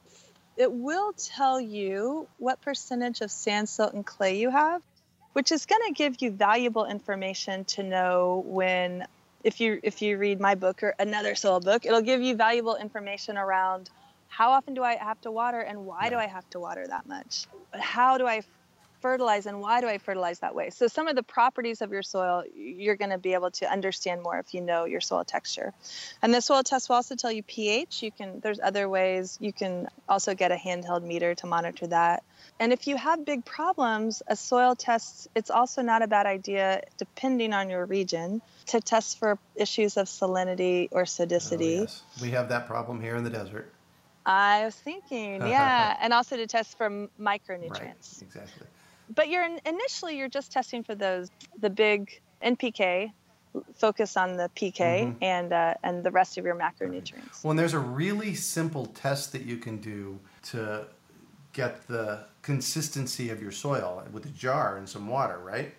it 0.57 0.72
will 0.72 1.12
tell 1.12 1.61
you 1.61 2.26
what 2.38 2.61
percentage 2.61 3.20
of 3.20 3.31
sand, 3.31 3.68
silt, 3.68 3.94
and 3.94 4.05
clay 4.05 4.38
you 4.38 4.50
have, 4.50 4.83
which 5.33 5.52
is 5.52 5.66
going 5.66 5.83
to 5.87 5.92
give 5.92 6.20
you 6.20 6.31
valuable 6.31 6.85
information 6.85 7.64
to 7.64 7.83
know 7.83 8.42
when 8.46 9.07
if 9.44 9.61
you 9.61 9.81
if 9.83 10.02
you 10.02 10.18
read 10.18 10.40
my 10.40 10.55
book 10.55 10.83
or 10.83 10.94
another 10.98 11.35
soil 11.35 11.61
book, 11.61 11.85
it'll 11.85 12.02
give 12.02 12.22
you 12.22 12.37
valuable 12.37 12.76
information 12.76 13.37
around 13.37 13.90
how 14.28 14.52
often 14.52 14.74
do 14.74 14.83
I 14.83 14.94
have 14.96 15.20
to 15.22 15.31
water 15.31 15.61
and 15.61 15.85
why 15.85 16.09
do 16.09 16.16
I 16.16 16.26
have 16.26 16.48
to 16.50 16.61
water 16.61 16.87
that 16.87 17.07
much? 17.07 17.46
How 17.74 18.18
do 18.18 18.26
I 18.26 18.42
fertilize 19.03 19.47
and 19.47 19.61
why 19.61 19.81
do 19.81 19.88
I 19.88 19.99
fertilize 19.99 20.38
that 20.38 20.55
way? 20.55 20.71
So 20.71 20.87
some 20.87 21.09
of 21.09 21.17
the 21.17 21.23
properties 21.23 21.83
of 21.83 21.91
your 21.91 22.03
soil 22.03 22.45
you're 22.55 22.97
going 22.97 23.11
to 23.11 23.19
be 23.19 23.35
able 23.35 23.51
to 23.53 23.71
understand 23.71 24.23
more 24.23 24.38
if 24.38 24.55
you 24.55 24.61
know 24.61 24.85
your 24.85 25.01
soil 25.01 25.25
texture. 25.25 25.73
And 26.23 26.33
the 26.33 26.41
soil 26.41 26.62
test 26.62 26.88
will 26.88 26.97
also 26.97 27.17
tell 27.17 27.33
you 27.33 27.43
pH. 27.43 28.03
You 28.03 28.12
can 28.12 28.41
there's 28.43 28.61
other 28.61 28.88
ways 28.88 29.37
you 29.41 29.53
can 29.53 29.88
also 30.09 30.35
get 30.35 30.53
a 30.53 30.57
handheld 30.57 31.03
meter 31.03 31.35
to 31.35 31.47
monitor 31.47 31.87
that. 31.88 32.23
And 32.59 32.73
if 32.73 32.87
you 32.87 32.97
have 32.97 33.25
big 33.27 33.45
problems, 33.45 34.23
a 34.27 34.37
soil 34.37 34.75
test 34.77 35.29
it's 35.35 35.51
also 35.51 35.83
not 35.83 36.03
a 36.03 36.07
bad 36.07 36.27
idea 36.27 36.83
depending 36.99 37.53
on 37.53 37.69
your 37.69 37.85
region 37.85 38.41
to 38.67 38.81
test 38.81 39.19
for 39.19 39.38
issues 39.57 39.97
of 39.97 40.07
salinity 40.07 40.88
or 40.93 41.03
Oh, 41.03 41.81
yes. 41.83 42.03
We 42.21 42.31
have 42.31 42.49
that 42.49 42.67
problem 42.67 43.01
here 43.01 43.17
in 43.17 43.25
the 43.25 43.31
desert. 43.31 43.73
I 44.25 44.65
was 44.65 44.75
thinking, 44.77 45.47
yeah, 45.47 45.97
and 46.01 46.12
also 46.12 46.37
to 46.37 46.47
test 46.47 46.77
for 46.77 46.87
m- 46.87 47.11
Right. 47.19 47.41
micronutrients 47.41 48.23
Exactly. 48.23 48.67
But 49.14 49.29
you're 49.29 49.46
initially 49.66 50.16
you're 50.18 50.29
just 50.29 50.53
testing 50.53 50.83
for 50.85 50.94
those 50.94 51.29
the 51.61 51.70
big 51.70 52.11
NPK 52.44 53.12
focus 53.75 54.16
on 54.16 54.37
the 54.37 54.51
PK 54.57 55.05
Mhm. 55.05 55.16
and 55.20 55.53
uh, 55.53 55.75
and 55.83 56.03
the 56.05 56.11
rest 56.11 56.38
of 56.38 56.44
your 56.44 56.55
macronutrients 56.55 57.44
Well, 57.44 57.51
and 57.51 57.59
there's 57.59 57.75
a 57.75 57.79
really 57.79 58.35
simple 58.35 58.87
test 58.87 59.33
that 59.33 59.42
you 59.42 59.57
can 59.59 59.77
do 59.79 60.18
to 60.53 60.87
get 61.53 61.87
the 61.87 62.25
consistency 62.40 63.29
of 63.31 63.42
your 63.42 63.53
soil 63.53 64.03
with 64.11 64.25
a 64.25 64.31
jar 64.31 64.77
and 64.79 64.88
some 64.88 65.07
water, 65.07 65.38
right? 65.38 65.75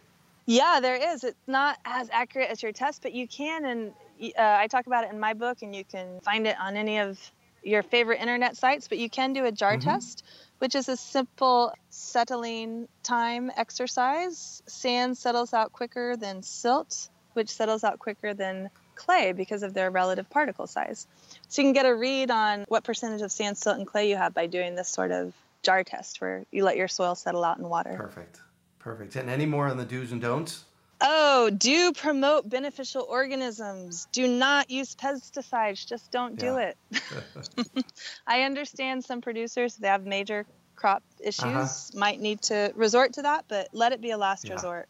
yeah 0.46 0.80
there 0.82 0.96
is 1.14 1.24
it's 1.24 1.40
not 1.48 1.78
as 1.86 2.10
accurate 2.12 2.50
as 2.50 2.62
your 2.62 2.74
test 2.74 3.02
but 3.02 3.14
you 3.14 3.26
can 3.30 3.64
and 3.66 3.94
uh, 4.38 4.58
I 4.64 4.68
talk 4.68 4.88
about 4.88 5.06
it 5.06 5.12
in 5.14 5.18
my 5.18 5.34
book 5.34 5.60
and 5.62 5.74
you 5.74 5.86
can 5.86 6.20
find 6.20 6.46
it 6.46 6.58
on 6.60 6.76
any 6.76 7.00
of 7.00 7.18
your 7.64 7.82
favorite 7.82 8.20
internet 8.20 8.58
sites 8.58 8.90
but 8.90 8.98
you 8.98 9.10
can 9.10 9.32
do 9.32 9.46
a 9.46 9.54
jar 9.54 9.78
Mhm. 9.78 9.82
test 9.82 10.24
which 10.64 10.76
is 10.76 10.88
a 10.88 10.96
simple 10.96 11.74
settling 11.90 12.88
time 13.04 13.52
exercise 13.58 14.64
sand 14.66 15.18
settles 15.18 15.54
out 15.54 15.74
quicker 15.74 16.16
than 16.16 16.42
silt 16.42 17.10
which 17.34 17.50
settles 17.50 17.84
out 17.84 18.00
quicker 18.00 18.34
than 18.34 18.70
clay 18.96 19.34
because 19.34 19.62
of 19.62 19.74
their 19.74 19.92
relative 19.92 20.30
particle 20.30 20.66
size. 20.66 21.06
So 21.50 21.62
you 21.62 21.66
can 21.66 21.74
get 21.74 21.86
a 21.86 21.94
read 21.94 22.32
on 22.32 22.64
what 22.70 22.86
percentage 22.86 23.22
of 23.22 23.30
sand, 23.30 23.58
silt, 23.58 23.78
and 23.78 23.86
clay 23.86 24.10
you 24.10 24.16
have 24.16 24.34
by 24.34 24.48
doing 24.48 24.76
this 24.76 24.88
sort 24.88 25.12
of 25.12 25.34
jar 25.64 25.84
test 25.84 26.22
where 26.22 26.46
you 26.50 26.64
let 26.64 26.78
your 26.78 26.88
soil 26.88 27.16
settle 27.16 27.44
out 27.44 27.58
in 27.58 27.68
water. 27.68 27.96
Perfect. 27.98 28.40
Perfect. 28.80 29.18
And 29.18 29.30
any 29.30 29.46
more 29.46 29.68
on 29.68 29.76
the 29.76 29.86
do's 29.86 30.14
and 30.14 30.22
don'ts? 30.22 30.64
Oh, 31.06 31.50
do 31.50 31.92
promote 31.92 32.50
beneficial 32.50 33.06
organisms. 33.10 34.08
Do 34.14 34.28
not 34.28 34.70
use 34.70 34.96
pesticides. 34.96 35.86
Just 35.86 36.12
don't 36.12 36.38
do 36.38 36.58
Yeah. 36.58 36.72
it. 36.92 37.86
I 38.28 38.44
understand 38.44 39.04
some 39.04 39.20
producers, 39.22 39.76
they 39.76 39.90
have 39.90 40.06
major 40.06 40.46
crop 40.76 41.04
issues, 41.20 41.44
Uh-huh. 41.44 42.00
might 42.00 42.20
need 42.22 42.42
to 42.44 42.72
resort 42.76 43.14
to 43.14 43.24
that, 43.24 43.46
but 43.50 43.68
let 43.74 43.92
it 43.92 44.02
be 44.02 44.12
a 44.12 44.18
last 44.18 44.46
Yeah. 44.46 44.54
resort. 44.56 44.88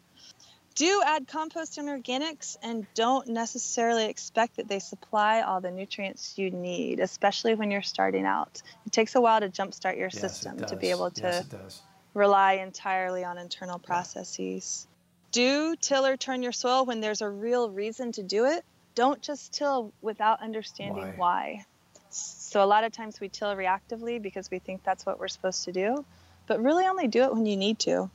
Do 0.76 1.04
add 1.06 1.28
compost 1.28 1.78
and 1.78 1.88
organics 1.90 2.56
and 2.64 2.88
don't 2.96 3.28
necessarily 3.28 4.06
expect 4.06 4.56
that 4.58 4.68
they 4.68 4.80
supply 4.80 5.42
all 5.42 5.62
the 5.62 5.70
nutrients 5.72 6.38
you 6.38 6.50
need, 6.52 7.00
especially 7.00 7.54
when 7.56 7.70
you're 7.70 7.84
starting 7.84 8.26
out. 8.26 8.62
It 8.86 8.92
takes 8.92 9.16
a 9.16 9.22
while 9.22 9.40
to 9.40 9.50
jumpstart 9.50 9.98
your 9.98 10.10
Yes, 10.10 10.20
system 10.22 10.58
to 10.66 10.76
be 10.76 10.90
able 10.90 11.12
to 11.12 11.22
Yes, 11.22 11.82
rely 12.14 12.54
entirely 12.54 13.24
on 13.24 13.38
internal 13.38 13.78
processes. 13.80 14.88
Do 15.34 15.76
till 15.76 16.06
or 16.06 16.16
turn 16.16 16.44
your 16.44 16.52
soil 16.52 16.86
when 16.86 17.02
there's 17.02 17.22
a 17.22 17.30
real 17.30 17.70
reason 17.70 18.12
to 18.14 18.24
do 18.24 18.46
it. 18.46 18.64
Don't 18.94 19.20
just 19.22 19.52
till 19.52 19.92
without 20.00 20.42
understanding 20.42 21.14
why. 21.16 21.66
So, 22.12 22.64
a 22.64 22.68
lot 22.68 22.84
of 22.84 22.92
times 22.92 23.20
we 23.20 23.30
till 23.30 23.56
reactively 23.56 24.22
because 24.22 24.52
we 24.52 24.60
think 24.60 24.84
that's 24.84 25.06
what 25.06 25.20
we're 25.20 25.28
supposed 25.28 25.66
to 25.66 25.72
do, 25.72 26.06
but 26.46 26.62
really 26.62 26.86
only 26.86 27.08
do 27.08 27.24
it 27.24 27.34
when 27.34 27.48
you 27.48 27.58
need 27.58 27.80
to. 27.80 28.12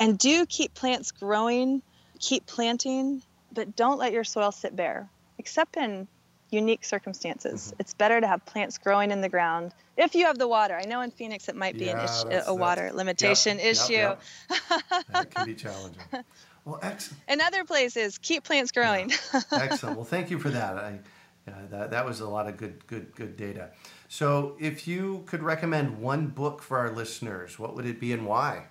And 0.00 0.18
do 0.18 0.46
keep 0.46 0.72
plants 0.72 1.12
growing, 1.12 1.82
keep 2.18 2.46
planting, 2.46 3.22
but 3.52 3.76
don't 3.76 3.98
let 3.98 4.12
your 4.12 4.24
soil 4.24 4.50
sit 4.50 4.74
bare, 4.74 5.10
except 5.36 5.76
in 5.76 6.08
unique 6.50 6.84
circumstances. 6.84 7.72
Mhm. 7.72 7.80
It's 7.80 7.94
better 7.94 8.20
to 8.20 8.26
have 8.26 8.44
plants 8.46 8.78
growing 8.78 9.10
in 9.10 9.20
the 9.20 9.28
ground 9.28 9.72
if 9.96 10.14
you 10.14 10.26
have 10.26 10.38
the 10.38 10.48
water. 10.48 10.74
I 10.76 10.86
know 10.86 11.00
in 11.00 11.10
Phoenix 11.10 11.48
it 11.48 11.56
might 11.56 11.78
be 11.78 11.88
an 11.88 11.98
issue, 11.98 12.28
a 12.46 12.54
water 12.54 12.90
limitation 12.92 13.58
yep, 13.58 13.64
yep, 13.66 13.72
issue. 13.72 13.92
yep. 13.92 14.22
That 15.10 15.30
can 15.30 15.46
be 15.46 15.54
challenging. 15.66 16.00
Well, 16.64 16.78
excellent. 16.82 17.22
In 17.28 17.40
other 17.40 17.64
places, 17.64 18.18
keep 18.18 18.44
plants 18.44 18.72
growing. 18.72 19.10
Excellent. 19.52 19.96
Well, 19.96 20.04
thank 20.04 20.30
you 20.30 20.38
for 20.38 20.50
that. 20.50 20.76
I, 20.76 20.98
Yeah, 21.46 21.54
that, 21.70 21.90
that 21.92 22.04
was 22.04 22.20
a 22.20 22.28
lot 22.28 22.46
of 22.46 22.58
good, 22.58 22.86
good, 22.86 23.14
good 23.14 23.36
data. 23.38 23.70
So, 24.08 24.54
if 24.60 24.86
you 24.86 25.22
could 25.26 25.42
recommend 25.42 25.98
one 25.98 26.26
book 26.26 26.60
for 26.62 26.76
our 26.76 26.90
listeners, 26.90 27.58
what 27.58 27.74
would 27.74 27.86
it 27.86 27.98
be 27.98 28.12
and 28.12 28.26
why? 28.26 28.66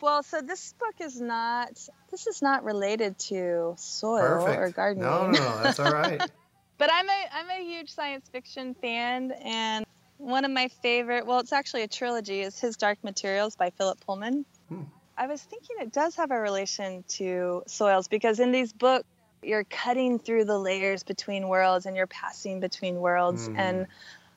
Well, 0.00 0.22
so 0.22 0.40
this 0.42 0.74
book 0.74 0.94
is 1.00 1.20
not 1.20 1.70
this 2.10 2.26
is 2.26 2.40
not 2.42 2.64
related 2.64 3.18
to 3.30 3.74
soil 3.78 4.20
Perfect. 4.20 4.58
or 4.58 4.70
gardening. 4.70 5.04
No, 5.04 5.30
no, 5.30 5.38
no, 5.38 5.62
that's 5.62 5.80
all 5.80 5.90
right. 5.92 6.20
but 6.78 6.90
I'm 6.92 7.08
a 7.08 7.24
I'm 7.32 7.50
a 7.50 7.64
huge 7.64 7.90
science 7.90 8.28
fiction 8.30 8.74
fan, 8.74 9.32
and 9.32 9.84
one 10.16 10.44
of 10.44 10.50
my 10.50 10.68
favorite 10.82 11.26
well, 11.26 11.40
it's 11.40 11.52
actually 11.52 11.82
a 11.82 11.88
trilogy. 11.88 12.40
Is 12.40 12.58
His 12.58 12.76
Dark 12.76 12.98
Materials 13.02 13.56
by 13.56 13.70
Philip 13.70 14.00
Pullman. 14.00 14.44
Hmm. 14.68 14.82
I 15.16 15.26
was 15.26 15.42
thinking 15.42 15.76
it 15.80 15.92
does 15.92 16.14
have 16.16 16.30
a 16.30 16.38
relation 16.38 17.04
to 17.08 17.64
soils 17.66 18.06
because 18.06 18.38
in 18.38 18.52
these 18.52 18.72
books 18.72 19.04
you're 19.42 19.64
cutting 19.64 20.18
through 20.18 20.44
the 20.44 20.58
layers 20.58 21.02
between 21.02 21.48
worlds 21.48 21.86
and 21.86 21.96
you're 21.96 22.06
passing 22.06 22.60
between 22.60 22.96
worlds, 22.96 23.46
Hmm. 23.46 23.56
and 23.56 23.86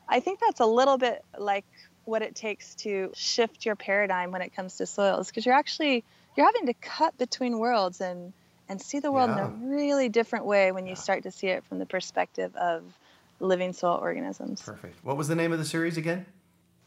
I 0.09 0.19
think 0.19 0.39
that's 0.39 0.59
a 0.59 0.65
little 0.65 0.97
bit 0.97 1.23
like 1.37 1.65
what 2.05 2.21
it 2.23 2.35
takes 2.35 2.75
to 2.75 3.11
shift 3.15 3.65
your 3.65 3.75
paradigm 3.75 4.31
when 4.31 4.41
it 4.41 4.55
comes 4.55 4.77
to 4.77 4.85
soils 4.87 5.27
because 5.27 5.45
you're 5.45 5.55
actually 5.55 6.03
you're 6.35 6.45
having 6.45 6.65
to 6.65 6.73
cut 6.73 7.17
between 7.17 7.59
worlds 7.59 8.01
and 8.01 8.33
and 8.71 8.81
see 8.81 8.99
the 8.99 9.11
world 9.11 9.29
in 9.29 9.37
a 9.37 9.47
really 9.47 10.07
different 10.07 10.45
way 10.45 10.71
when 10.71 10.87
you 10.87 10.95
start 10.95 11.23
to 11.23 11.31
see 11.31 11.47
it 11.47 11.65
from 11.65 11.77
the 11.77 11.85
perspective 11.85 12.55
of 12.55 12.83
living 13.41 13.73
soil 13.73 13.99
organisms. 14.01 14.61
Perfect. 14.61 14.95
What 15.03 15.17
was 15.17 15.27
the 15.27 15.35
name 15.35 15.51
of 15.51 15.59
the 15.59 15.65
series 15.65 15.97
again? 15.97 16.25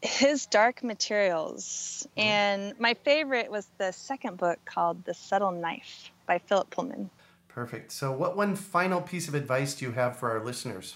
His 0.01 0.47
Dark 0.47 0.83
Materials. 0.83 2.07
Mm-hmm. 2.17 2.27
And 2.27 2.79
my 2.79 2.95
favorite 2.95 3.51
was 3.51 3.67
the 3.77 3.91
second 3.91 4.37
book 4.37 4.57
called 4.65 5.05
The 5.05 5.13
Subtle 5.13 5.51
Knife 5.51 6.09
by 6.25 6.39
Philip 6.39 6.71
Pullman. 6.71 7.11
Perfect. 7.49 7.91
So, 7.91 8.11
what 8.11 8.35
one 8.35 8.55
final 8.55 8.99
piece 8.99 9.27
of 9.27 9.35
advice 9.35 9.75
do 9.75 9.85
you 9.85 9.91
have 9.91 10.17
for 10.17 10.31
our 10.31 10.43
listeners? 10.43 10.95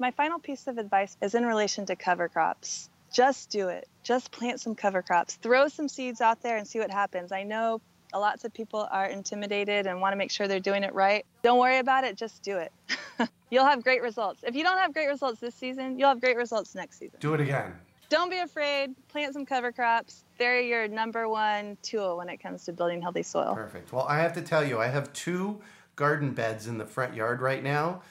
My 0.00 0.10
final 0.10 0.40
piece 0.40 0.66
of 0.66 0.78
advice 0.78 1.16
is 1.22 1.36
in 1.36 1.46
relation 1.46 1.86
to 1.86 1.96
cover 1.96 2.28
crops. 2.28 2.90
Just 3.14 3.50
do 3.50 3.68
it. 3.68 3.88
Just 4.02 4.32
plant 4.32 4.60
some 4.60 4.74
cover 4.74 5.00
crops. 5.00 5.36
Throw 5.36 5.68
some 5.68 5.88
seeds 5.88 6.20
out 6.20 6.42
there 6.42 6.56
and 6.56 6.66
see 6.66 6.80
what 6.80 6.90
happens. 6.90 7.30
I 7.30 7.44
know 7.44 7.80
lots 8.14 8.44
of 8.44 8.52
people 8.52 8.88
are 8.90 9.06
intimidated 9.06 9.86
and 9.86 10.00
want 10.00 10.12
to 10.12 10.16
make 10.16 10.30
sure 10.30 10.48
they're 10.48 10.60
doing 10.60 10.84
it 10.84 10.94
right. 10.94 11.24
Don't 11.42 11.58
worry 11.58 11.78
about 11.78 12.04
it, 12.04 12.16
just 12.16 12.42
do 12.42 12.58
it. 12.58 12.72
you'll 13.50 13.64
have 13.64 13.82
great 13.82 14.02
results. 14.02 14.42
If 14.46 14.54
you 14.54 14.64
don't 14.64 14.78
have 14.78 14.92
great 14.92 15.08
results 15.08 15.40
this 15.40 15.54
season, 15.54 15.98
you'll 15.98 16.08
have 16.08 16.20
great 16.20 16.36
results 16.36 16.74
next 16.74 16.98
season. 16.98 17.18
Do 17.20 17.34
it 17.34 17.40
again. 17.40 17.72
Don't 18.08 18.30
be 18.30 18.38
afraid. 18.38 18.94
Plant 19.08 19.34
some 19.34 19.44
cover 19.44 19.70
crops. 19.70 20.24
They're 20.38 20.60
your 20.60 20.88
number 20.88 21.28
one 21.28 21.76
tool 21.82 22.16
when 22.16 22.30
it 22.30 22.38
comes 22.38 22.64
to 22.64 22.72
building 22.72 23.02
healthy 23.02 23.22
soil. 23.22 23.54
Perfect. 23.54 23.92
Well, 23.92 24.06
I 24.08 24.20
have 24.20 24.32
to 24.34 24.42
tell 24.42 24.64
you, 24.64 24.78
I 24.78 24.86
have 24.86 25.12
two 25.12 25.60
garden 25.94 26.32
beds 26.32 26.66
in 26.66 26.78
the 26.78 26.86
front 26.86 27.14
yard 27.14 27.42
right 27.42 27.62
now 27.62 28.02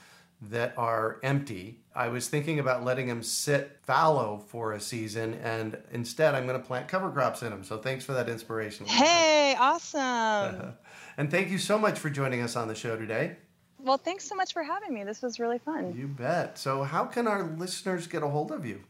that 0.41 0.73
are 0.77 1.19
empty. 1.23 1.79
I 1.95 2.09
was 2.09 2.27
thinking 2.27 2.59
about 2.59 2.83
letting 2.83 3.07
them 3.07 3.23
sit 3.23 3.79
fallow 3.83 4.37
for 4.37 4.73
a 4.73 4.79
season, 4.79 5.33
and 5.35 5.77
instead, 5.91 6.35
I'm 6.35 6.45
going 6.45 6.59
to 6.59 6.65
plant 6.65 6.87
cover 6.87 7.09
crops 7.09 7.41
in 7.41 7.49
them. 7.49 7.63
So, 7.63 7.77
thanks 7.77 8.05
for 8.05 8.13
that 8.13 8.29
inspiration. 8.29 8.85
Hey, 8.85 9.55
awesome. 9.59 10.73
and 11.17 11.31
thank 11.31 11.49
you 11.49 11.57
so 11.57 11.79
much 11.79 11.97
for 11.97 12.09
joining 12.09 12.41
us 12.41 12.55
on 12.55 12.67
the 12.67 12.75
show 12.75 12.97
today. 12.97 13.37
well, 13.79 13.97
thanks 13.97 14.25
so 14.25 14.35
much 14.35 14.53
for 14.53 14.63
having 14.63 14.93
me. 14.93 15.03
This 15.03 15.21
was 15.21 15.39
really 15.39 15.59
fun. 15.59 15.95
You 15.97 16.07
bet. 16.07 16.57
So, 16.57 16.83
how 16.83 17.05
can 17.05 17.27
our 17.27 17.43
listeners 17.43 18.05
get 18.07 18.21
a 18.21 18.27
hold 18.27 18.51
of 18.51 18.65
you? 18.65 18.83